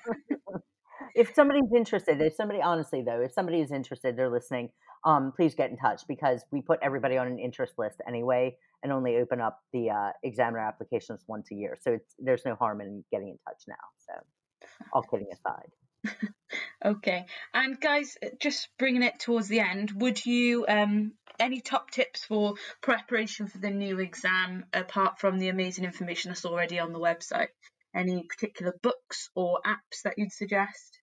[1.14, 4.70] if somebody's interested, if somebody honestly though, if somebody is interested, they're listening,
[5.04, 8.92] um, please get in touch because we put everybody on an interest list anyway and
[8.92, 11.76] only open up the uh, examiner applications once a year.
[11.80, 13.74] So it's there's no harm in getting in touch now.
[14.06, 14.14] So
[14.92, 15.70] all kidding aside.
[16.84, 17.26] okay.
[17.54, 22.24] And guys, uh, just bringing it towards the end, would you um any top tips
[22.24, 26.98] for preparation for the new exam apart from the amazing information that's already on the
[26.98, 27.48] website?
[27.94, 31.00] Any particular books or apps that you'd suggest?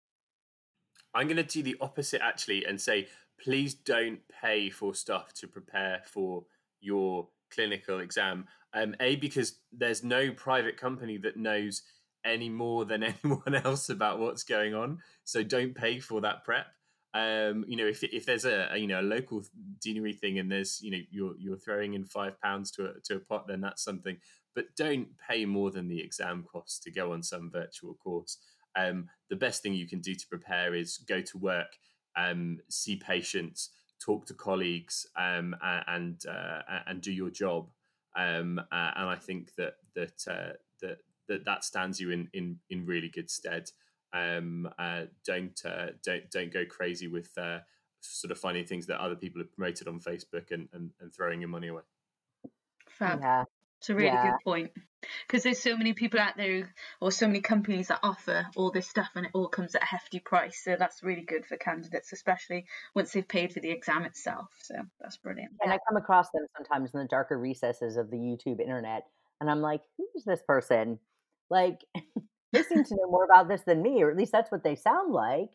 [1.13, 3.07] I'm going to do the opposite actually and say,
[3.41, 6.43] please don't pay for stuff to prepare for
[6.81, 8.45] your clinical exam.
[8.73, 11.81] Um, a because there's no private company that knows
[12.25, 16.67] any more than anyone else about what's going on, so don't pay for that prep.
[17.13, 19.43] Um, you know, if if there's a, a you know a local
[19.81, 23.15] deanery thing and there's you know you're you're throwing in five pounds to a to
[23.15, 24.17] a pot, then that's something.
[24.55, 28.37] But don't pay more than the exam costs to go on some virtual course.
[28.75, 31.77] Um, the best thing you can do to prepare is go to work,
[32.15, 35.55] um, see patients, talk to colleagues, um,
[35.87, 37.69] and uh, and do your job.
[38.15, 40.99] Um, uh, and I think that that uh, that
[41.29, 43.71] that that stands you in in in really good stead.
[44.11, 47.59] Um, uh, don't uh, don't don't go crazy with uh,
[48.01, 51.39] sort of finding things that other people have promoted on Facebook and and, and throwing
[51.39, 51.83] your money away.
[52.89, 53.21] Fab.
[53.21, 53.45] Yeah.
[53.79, 54.31] It's a really Yeah.
[54.31, 54.71] good point.
[55.25, 58.89] Because there's so many people out there, or so many companies that offer all this
[58.89, 60.61] stuff, and it all comes at a hefty price.
[60.61, 64.49] So that's really good for candidates, especially once they've paid for the exam itself.
[64.61, 65.53] So that's brilliant.
[65.61, 69.03] And I come across them sometimes in the darker recesses of the YouTube internet,
[69.39, 70.99] and I'm like, who is this person?
[71.49, 71.79] Like,
[72.53, 74.75] they seem to know more about this than me, or at least that's what they
[74.75, 75.49] sound like.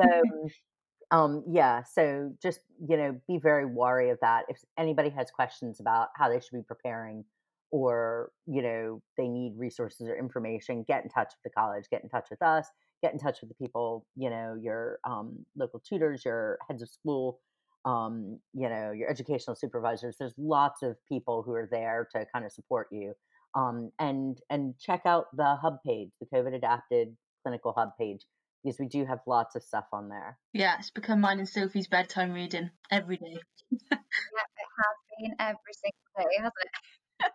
[0.00, 0.22] So,
[1.10, 4.44] um, yeah, so just, you know, be very wary of that.
[4.48, 7.24] If anybody has questions about how they should be preparing
[7.70, 12.02] or, you know, they need resources or information, get in touch with the college, get
[12.02, 12.66] in touch with us,
[13.02, 16.88] get in touch with the people, you know, your um, local tutors, your heads of
[16.88, 17.40] school,
[17.84, 20.16] um, you know, your educational supervisors.
[20.18, 23.14] There's lots of people who are there to kind of support you.
[23.54, 28.20] Um, and and check out the hub page, the COVID adapted clinical hub page,
[28.62, 30.38] because we do have lots of stuff on there.
[30.52, 33.38] Yeah, it's become mine and Sophie's bedtime reading every day.
[33.70, 36.70] yeah, it has been every single day, hasn't it?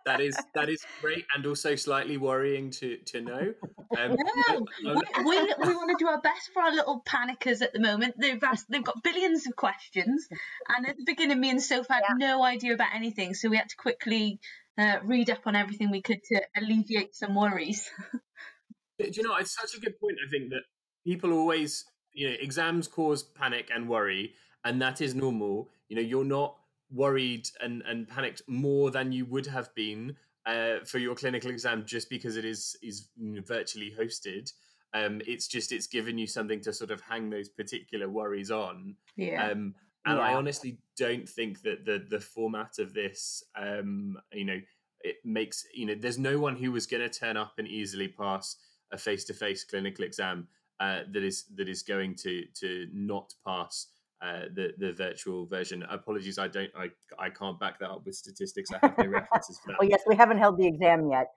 [0.06, 3.54] that is that is great and also slightly worrying to to know.
[3.96, 7.72] Um, no, we, we, we want to do our best for our little panickers at
[7.72, 8.16] the moment.
[8.18, 10.28] They've asked, they've got billions of questions,
[10.68, 12.14] and at the beginning, me and Sophie had yeah.
[12.18, 14.40] no idea about anything, so we had to quickly
[14.78, 17.90] uh, read up on everything we could to alleviate some worries.
[18.98, 19.36] do you know?
[19.36, 20.16] It's such a good point.
[20.24, 20.62] I think that
[21.04, 25.68] people always, you know, exams cause panic and worry, and that is normal.
[25.88, 26.56] You know, you're not
[26.90, 30.16] worried and, and panicked more than you would have been
[30.46, 34.52] uh, for your clinical exam just because it is is virtually hosted.
[34.94, 38.96] Um, it's just it's given you something to sort of hang those particular worries on.
[39.16, 39.50] Yeah.
[39.50, 39.74] Um,
[40.08, 40.24] and yeah.
[40.24, 44.60] I honestly don't think that the the format of this, um, you know,
[45.02, 48.08] it makes you know, there's no one who was going to turn up and easily
[48.08, 48.56] pass
[48.92, 50.48] a face to face clinical exam
[50.80, 53.88] uh, that is that is going to to not pass
[54.22, 55.82] uh, the the virtual version.
[55.90, 56.88] Apologies, I don't, I
[57.18, 58.70] I can't back that up with statistics.
[58.72, 59.76] I have no references for that.
[59.80, 61.28] well, yes, we haven't held the exam yet,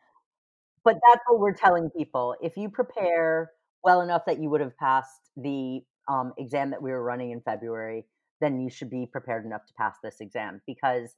[0.83, 2.35] but that's what we're telling people.
[2.41, 3.51] If you prepare
[3.83, 7.41] well enough that you would have passed the um, exam that we were running in
[7.41, 8.05] February,
[8.41, 11.15] then you should be prepared enough to pass this exam because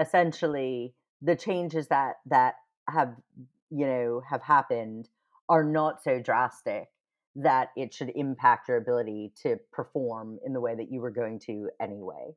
[0.00, 2.54] essentially the changes that that
[2.88, 3.14] have
[3.70, 5.08] you know have happened
[5.48, 6.88] are not so drastic
[7.34, 11.38] that it should impact your ability to perform in the way that you were going
[11.38, 12.34] to anyway.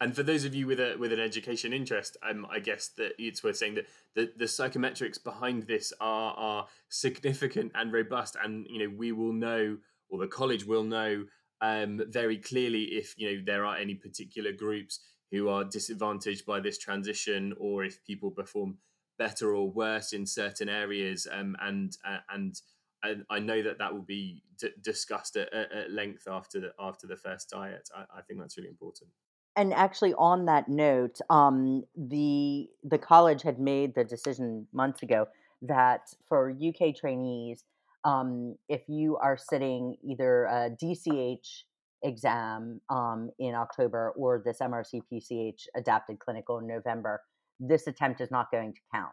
[0.00, 3.12] And for those of you with a with an education interest, um, I guess that
[3.18, 8.66] it's worth saying that the, the psychometrics behind this are are significant and robust, and
[8.68, 9.76] you know we will know,
[10.08, 11.26] or the college will know
[11.60, 15.00] um, very clearly if you know there are any particular groups
[15.30, 18.78] who are disadvantaged by this transition, or if people perform
[19.18, 22.60] better or worse in certain areas, um, and uh, and
[23.02, 27.06] and I know that that will be d- discussed at, at, length after the after
[27.06, 27.88] the first diet.
[27.94, 29.10] I, I, think that's really important.
[29.56, 35.28] And actually, on that note, um, the the college had made the decision months ago
[35.62, 37.64] that for UK trainees,
[38.04, 41.64] um, if you are sitting either a DCH
[42.02, 47.20] exam um, in October or this MRC PCH adapted clinical in November,
[47.58, 49.12] this attempt is not going to count.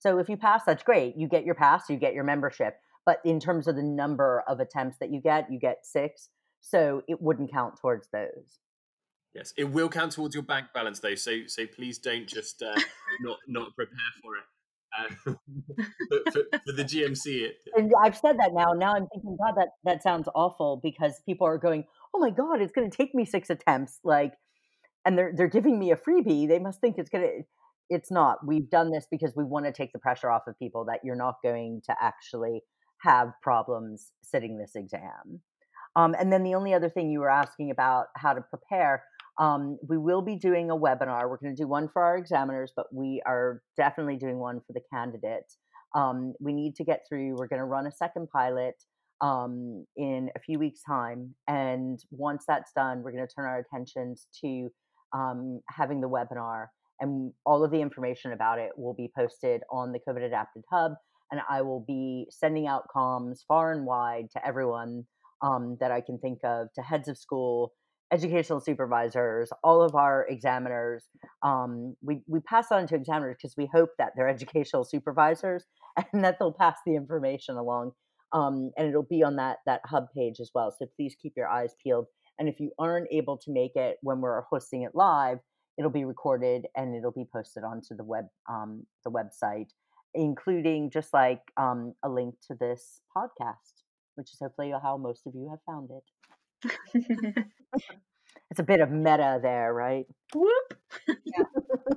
[0.00, 1.16] So if you pass, that's great.
[1.16, 2.76] You get your pass, you get your membership.
[3.06, 6.30] But in terms of the number of attempts that you get, you get six.
[6.60, 8.58] So it wouldn't count towards those.
[9.34, 11.16] Yes, it will count towards your bank balance though.
[11.16, 12.74] So so please don't just uh,
[13.20, 14.44] not not prepare for it.
[15.24, 15.38] For,
[16.32, 18.72] for, for, the GMC, it, and I've said that now.
[18.72, 21.84] Now I'm thinking, God, that that sounds awful because people are going,
[22.14, 24.34] "Oh my God, it's going to take me six attempts!" Like,
[25.04, 26.46] and they're they're giving me a freebie.
[26.46, 27.44] They must think it's going to.
[27.90, 28.46] It's not.
[28.46, 31.16] We've done this because we want to take the pressure off of people that you're
[31.16, 32.62] not going to actually
[32.98, 35.40] have problems sitting this exam.
[35.96, 39.04] Um, and then the only other thing you were asking about how to prepare,
[39.38, 41.28] um, we will be doing a webinar.
[41.28, 44.72] We're going to do one for our examiners, but we are definitely doing one for
[44.72, 45.58] the candidates.
[45.94, 48.74] Um, we need to get through, we're going to run a second pilot
[49.20, 51.34] um, in a few weeks' time.
[51.48, 54.68] And once that's done, we're going to turn our attentions to
[55.12, 56.66] um, having the webinar.
[57.00, 60.92] And all of the information about it will be posted on the COVID Adapted Hub
[61.34, 65.04] and I will be sending out comms far and wide to everyone
[65.42, 67.72] um, that I can think of, to heads of school,
[68.12, 71.08] educational supervisors, all of our examiners.
[71.42, 75.64] Um, we, we pass on to examiners because we hope that they're educational supervisors
[76.12, 77.92] and that they'll pass the information along.
[78.32, 80.74] Um, and it'll be on that that hub page as well.
[80.76, 82.06] So please keep your eyes peeled.
[82.38, 85.38] And if you aren't able to make it when we're hosting it live,
[85.78, 89.68] it'll be recorded and it'll be posted onto the web um, the website
[90.14, 93.82] including just like um, a link to this podcast,
[94.14, 96.04] which is hopefully how most of you have found it.
[96.94, 100.06] it's a bit of meta there, right?
[100.34, 100.74] Whoop.
[101.08, 101.44] Yeah.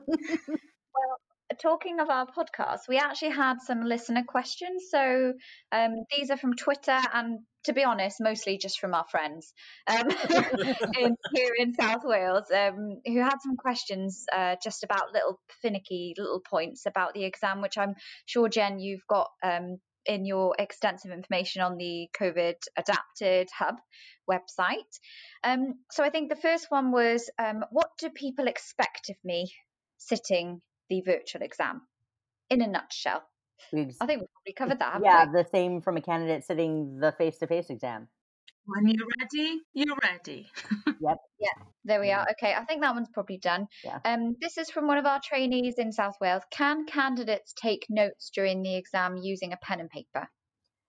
[0.48, 1.18] well,
[1.62, 4.86] talking of our podcast, we actually had some listener questions.
[4.90, 5.34] So
[5.72, 9.54] um, these are from Twitter and, to be honest, mostly just from our friends
[9.88, 10.08] um,
[11.00, 16.14] in, here in South Wales um, who had some questions uh, just about little finicky
[16.18, 17.96] little points about the exam, which I'm
[18.26, 19.78] sure, Jen, you've got um,
[20.08, 23.76] in your extensive information on the COVID Adapted Hub
[24.30, 25.00] website.
[25.44, 29.52] Um, so I think the first one was um, what do people expect of me
[29.98, 31.82] sitting the virtual exam
[32.50, 33.24] in a nutshell?
[33.74, 35.02] We've, I think we've probably covered that.
[35.04, 35.44] yeah, we?
[35.44, 38.08] the same from a candidate sitting the face to face exam.
[38.68, 40.52] When you're ready, you're ready.
[41.00, 41.18] Yep.
[41.40, 42.26] Yeah, There we are.
[42.32, 43.68] Okay, I think that one's probably done.
[43.84, 44.00] Yeah.
[44.04, 46.42] Um, this is from one of our trainees in South Wales.
[46.52, 50.28] Can candidates take notes during the exam using a pen and paper?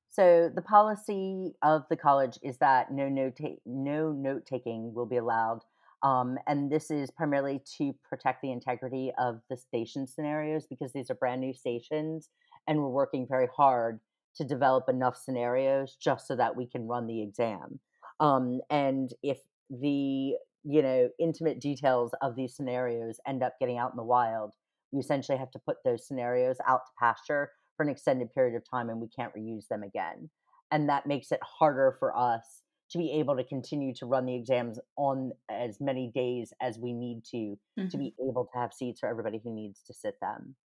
[0.08, 5.06] So the policy of the college is that no note ta- no note taking will
[5.06, 5.60] be allowed,
[6.02, 11.10] um, and this is primarily to protect the integrity of the station scenarios because these
[11.10, 12.30] are brand new stations,
[12.66, 14.00] and we're working very hard
[14.36, 17.80] to develop enough scenarios just so that we can run the exam.
[18.20, 19.38] Um, and if
[19.70, 24.54] the you know intimate details of these scenarios end up getting out in the wild,
[24.92, 28.68] we essentially have to put those scenarios out to pasture for an extended period of
[28.68, 30.30] time and we can't reuse them again.
[30.70, 34.34] And that makes it harder for us to be able to continue to run the
[34.34, 37.88] exams on as many days as we need to Mm-hmm.
[37.88, 40.56] to be able to have seats for everybody who needs to sit them.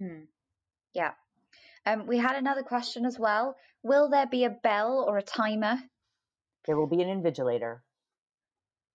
[0.00, 0.24] Hmm.
[0.94, 1.10] Yeah.
[1.86, 3.56] Um, we had another question as well.
[3.82, 5.76] Will there be a bell or a timer?
[6.66, 7.80] There will be an invigilator.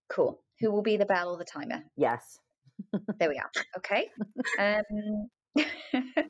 [0.09, 0.39] Cool.
[0.59, 1.83] Who will be the bell or the timer?
[1.95, 2.39] Yes.
[3.19, 3.51] There we are.
[3.77, 4.07] Okay.
[4.57, 5.29] Um,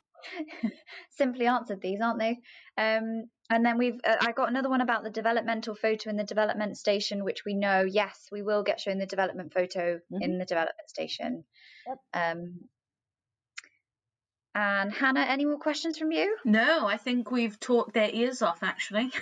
[1.10, 2.38] simply answered these, aren't they?
[2.76, 6.24] Um, and then we've uh, I got another one about the developmental photo in the
[6.24, 10.44] development station, which we know yes we will get shown the development photo in the
[10.44, 11.44] development station.
[11.86, 11.98] Yep.
[12.14, 12.60] Um,
[14.54, 16.36] and Hannah, any more questions from you?
[16.44, 19.10] No, I think we've talked their ears off actually.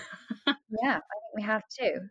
[0.71, 2.09] Yeah, I think we have too.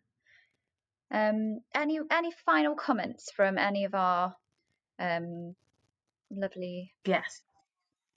[1.11, 4.36] Um, any any final comments from any of our
[4.99, 5.55] um,
[6.32, 6.93] lovely?
[7.05, 7.41] yes.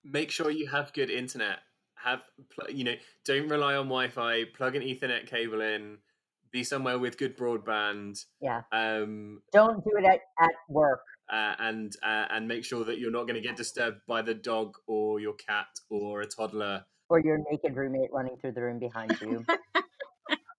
[0.02, 1.58] Make sure you have good internet.
[1.94, 2.22] Have
[2.70, 2.94] you know?
[3.26, 4.44] Don't rely on Wi-Fi.
[4.56, 5.98] Plug an Ethernet cable in.
[6.52, 8.24] Be somewhere with good broadband.
[8.40, 8.62] Yeah.
[8.72, 11.02] Um, Don't do it at, at work.
[11.30, 14.34] Uh, and uh, and make sure that you're not going to get disturbed by the
[14.34, 16.84] dog or your cat or a toddler.
[17.08, 19.44] Or your naked roommate running through the room behind you.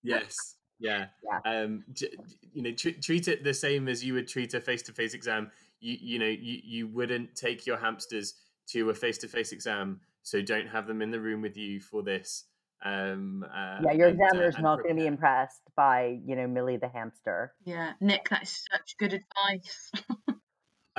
[0.04, 1.06] Yes, yeah.
[1.24, 1.40] Yeah.
[1.46, 2.16] Um, j-
[2.54, 5.52] you know, tr- treat it the same as you would treat a face-to-face exam.
[5.80, 8.36] You you know, you you wouldn't take your hamsters
[8.70, 12.46] to a face-to-face exam, so don't have them in the room with you for this.
[12.84, 16.48] Um, uh, yeah, your and, uh, examiner's not going to be impressed by, you know,
[16.48, 17.54] Millie the hamster.
[17.64, 19.92] Yeah, Nick, that is such good advice.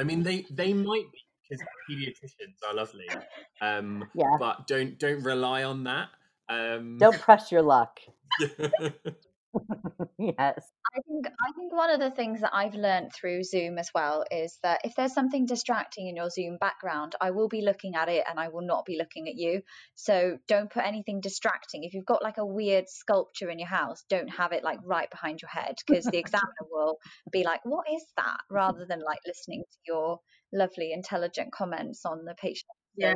[0.02, 3.06] I mean, they they might be because pediatricians are lovely,
[3.60, 4.36] um, Yeah.
[4.40, 6.08] but don't don't rely on that.
[6.48, 8.00] Um, Don't press your luck.
[10.18, 10.70] yes.
[10.94, 14.24] I think I think one of the things that I've learned through Zoom as well
[14.30, 18.08] is that if there's something distracting in your Zoom background, I will be looking at
[18.08, 19.62] it and I will not be looking at you.
[19.94, 21.84] So don't put anything distracting.
[21.84, 25.10] If you've got like a weird sculpture in your house, don't have it like right
[25.10, 26.98] behind your head because the examiner will
[27.30, 30.18] be like, "What is that?" rather than like listening to your
[30.52, 32.70] lovely intelligent comments on the patient.
[33.00, 33.14] So, Yeah.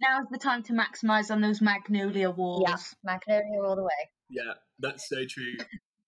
[0.00, 2.62] Now's the time to maximise on those magnolia walls.
[2.64, 4.10] yeah, magnolia all the way.
[4.30, 5.54] Yeah, that's so true.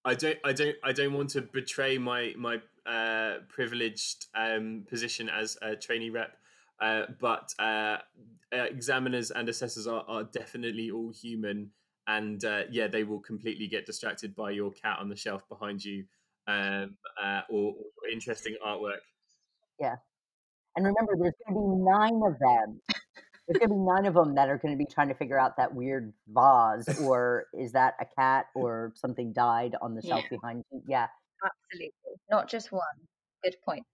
[0.04, 5.28] I don't, I don't, I don't want to betray my my uh, privileged um, position
[5.28, 6.36] as a trainee rep,
[6.80, 7.98] uh, but uh,
[8.52, 11.70] uh, examiners and assessors are, are definitely all human,
[12.06, 15.84] and uh, yeah, they will completely get distracted by your cat on the shelf behind
[15.84, 16.04] you,
[16.48, 19.00] um, uh, or, or interesting artwork.
[19.78, 19.96] Yeah,
[20.76, 22.80] and remember, there's going to be nine of them.
[23.50, 25.36] There's going to be nine of them that are going to be trying to figure
[25.38, 30.22] out that weird vase, or is that a cat, or something died on the shelf
[30.30, 30.36] Yeah.
[30.38, 30.82] behind you?
[30.86, 31.08] Yeah.
[31.44, 31.92] Absolutely,
[32.30, 32.82] not just one.
[33.42, 33.84] Good point.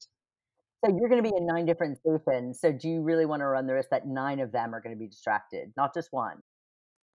[0.85, 2.61] So you're going to be in nine different stations.
[2.61, 4.95] So do you really want to run the risk that nine of them are going
[4.95, 6.43] to be distracted, not just one?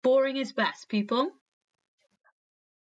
[0.02, 1.32] Boring is best, people.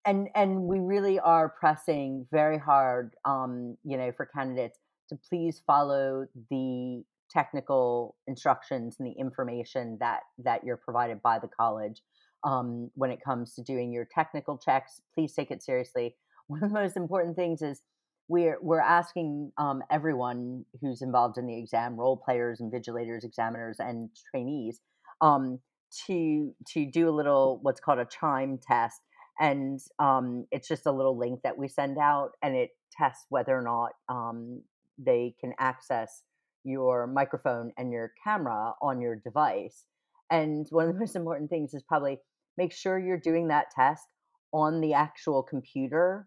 [0.05, 4.79] and and we really are pressing very hard um you know for candidates
[5.09, 11.49] to please follow the technical instructions and the information that that you're provided by the
[11.49, 12.03] college
[12.45, 16.17] um, when it comes to doing your technical checks please take it seriously.
[16.49, 17.83] One of the most important things is
[18.29, 24.11] we're we're asking um, everyone who's involved in the exam role players invigilators examiners and
[24.31, 24.81] trainees
[25.21, 25.59] um,
[26.07, 29.01] to to do a little what's called a chime test.
[29.39, 33.57] And um, it's just a little link that we send out and it tests whether
[33.57, 34.63] or not um,
[34.99, 36.23] they can access
[36.67, 39.85] your microphone and your camera on your device
[40.31, 42.19] and one of the most important things is probably
[42.59, 44.07] make sure you're doing that test
[44.53, 46.27] on the actual computer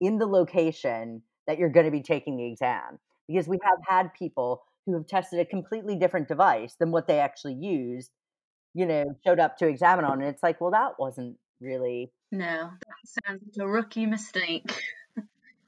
[0.00, 2.98] in the location that you're going to be taking the exam
[3.28, 7.18] because we have had people who have tested a completely different device than what they
[7.18, 8.10] actually used
[8.74, 10.20] you know, showed up to examine on.
[10.20, 12.12] And it's like, well, that wasn't really.
[12.32, 14.72] No, that sounds like a rookie mistake.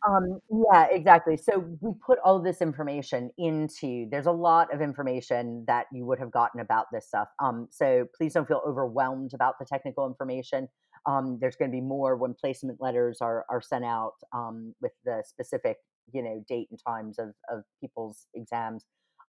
[0.09, 0.41] Um,
[0.73, 1.37] yeah, exactly.
[1.37, 4.09] So we put all this information into.
[4.11, 7.29] There's a lot of information that you would have gotten about this stuff.
[7.43, 10.69] Um, so please don't feel overwhelmed about the technical information.
[11.07, 14.93] Um, there's going to be more when placement letters are are sent out um, with
[15.05, 15.77] the specific,
[16.13, 18.85] you know, date and times of of people's exams.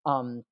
[0.06, 0.42] Um,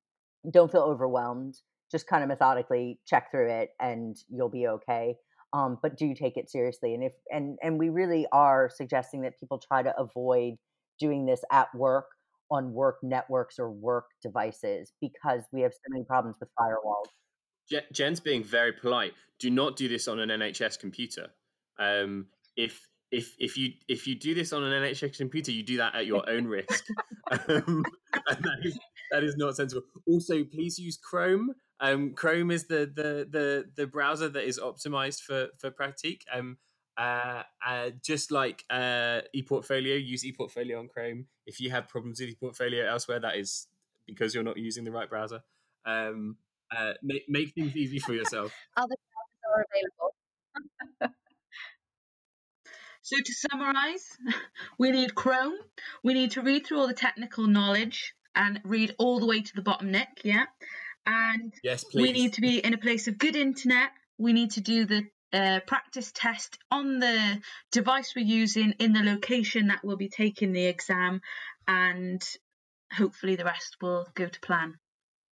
[0.51, 1.55] don't feel overwhelmed.
[1.91, 5.15] Just kind of methodically check through it, and you'll be okay
[5.53, 6.93] um, but do take it seriously.
[6.93, 10.55] And if and and we really are suggesting that people try to avoid
[10.99, 12.05] doing this at work
[12.51, 17.05] on work networks or work devices because we have so many problems with firewalls.
[17.91, 19.13] Jen's being very polite.
[19.39, 21.27] Do not do this on an NHS computer.
[21.79, 25.77] Um, if if if you if you do this on an NHS computer, you do
[25.77, 26.85] that at your own risk,
[27.31, 27.85] um,
[28.27, 28.79] that is
[29.11, 29.83] that is not sensible.
[30.07, 31.53] Also, please use Chrome.
[31.83, 36.21] Um, Chrome is the, the the the browser that is optimized for for Practique.
[36.33, 36.57] Um,
[36.97, 41.25] uh, uh, just like uh, ePortfolio, use ePortfolio on Chrome.
[41.45, 43.67] If you have problems with ePortfolio elsewhere, that is
[44.07, 45.43] because you're not using the right browser.
[45.85, 46.37] Um,
[46.75, 48.53] uh, make, make things easy for yourself.
[48.77, 49.65] Other browsers are
[51.01, 51.13] available.
[53.01, 54.17] so to summarize,
[54.77, 55.55] we need Chrome.
[56.03, 59.55] We need to read through all the technical knowledge and read all the way to
[59.55, 60.21] the bottom, Nick.
[60.23, 60.45] Yeah.
[61.05, 62.01] And yes, please.
[62.01, 63.89] we need to be in a place of good internet.
[64.17, 67.41] We need to do the uh, practice test on the
[67.71, 71.21] device we're using in the location that we'll be taking the exam,
[71.67, 72.23] and
[72.93, 74.75] hopefully the rest will go to plan.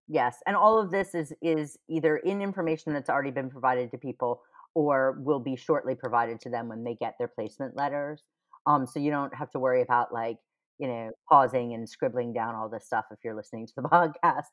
[0.09, 3.99] Yes, and all of this is is either in information that's already been provided to
[3.99, 4.43] people
[4.75, 8.23] or will be shortly provided to them when they get their placement letters.
[8.67, 10.39] Um, so you don't have to worry about like
[10.79, 14.49] you know pausing and scribbling down all this stuff if you're listening to the podcast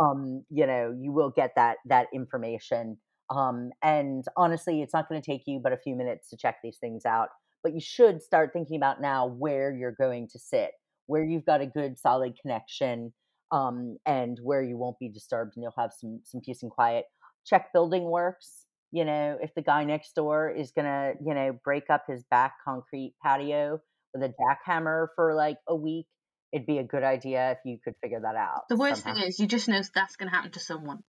[0.00, 2.98] um, you know, you will get that that information.
[3.30, 6.56] Um, and honestly, it's not going to take you but a few minutes to check
[6.62, 7.28] these things out.
[7.62, 10.70] But you should start thinking about now where you're going to sit,
[11.06, 13.12] where you've got a good solid connection,
[13.50, 17.04] um, and where you won't be disturbed and you'll have some some peace and quiet.
[17.46, 18.64] Check building works.
[18.92, 22.54] You know, if the guy next door is gonna, you know, break up his back
[22.64, 23.80] concrete patio
[24.14, 26.06] with a jackhammer for like a week,
[26.52, 28.68] it'd be a good idea if you could figure that out.
[28.68, 29.20] The worst somehow.
[29.20, 31.02] thing is, you just know that's going to happen to someone.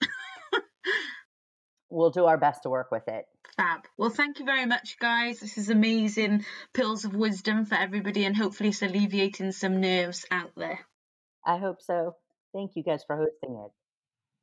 [1.90, 3.26] we'll do our best to work with it.
[3.58, 3.82] Fab.
[3.98, 5.40] Well, thank you very much, guys.
[5.40, 10.52] This is amazing pills of wisdom for everybody, and hopefully, it's alleviating some nerves out
[10.56, 10.80] there.
[11.46, 12.16] I hope so.
[12.54, 13.72] Thank you guys for hosting it.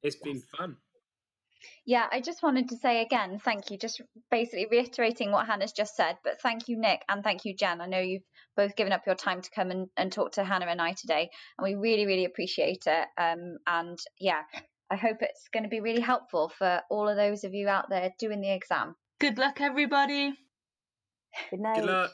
[0.07, 0.77] It's been fun.
[1.85, 3.79] Yeah, I just wanted to say again, thank you.
[3.79, 4.01] Just
[4.31, 7.81] basically reiterating what Hannah's just said, but thank you, Nick, and thank you, Jen.
[7.81, 8.23] I know you've
[8.57, 11.31] both given up your time to come and, and talk to Hannah and I today,
[11.59, 13.07] and we really, really appreciate it.
[13.19, 14.43] Um, and yeah,
[14.91, 17.91] I hope it's going to be really helpful for all of those of you out
[17.91, 18.97] there doing the exam.
[19.21, 20.35] Good luck, everybody.
[21.51, 21.77] Good night.
[21.77, 22.13] Good luck.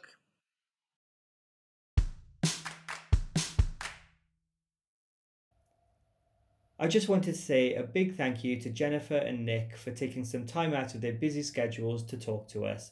[6.82, 10.24] I just wanted to say a big thank you to Jennifer and Nick for taking
[10.24, 12.90] some time out of their busy schedules to talk to us.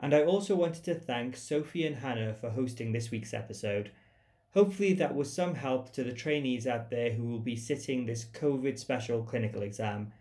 [0.00, 3.90] And I also wanted to thank Sophie and Hannah for hosting this week's episode.
[4.54, 8.24] Hopefully, that was some help to the trainees out there who will be sitting this
[8.24, 10.14] COVID special clinical exam.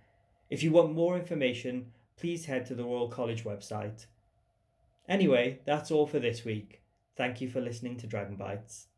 [0.50, 4.08] If you want more information, please head to the Royal College website.
[5.08, 6.82] Anyway, that's all for this week.
[7.16, 8.89] Thank you for listening to Dragon Bites.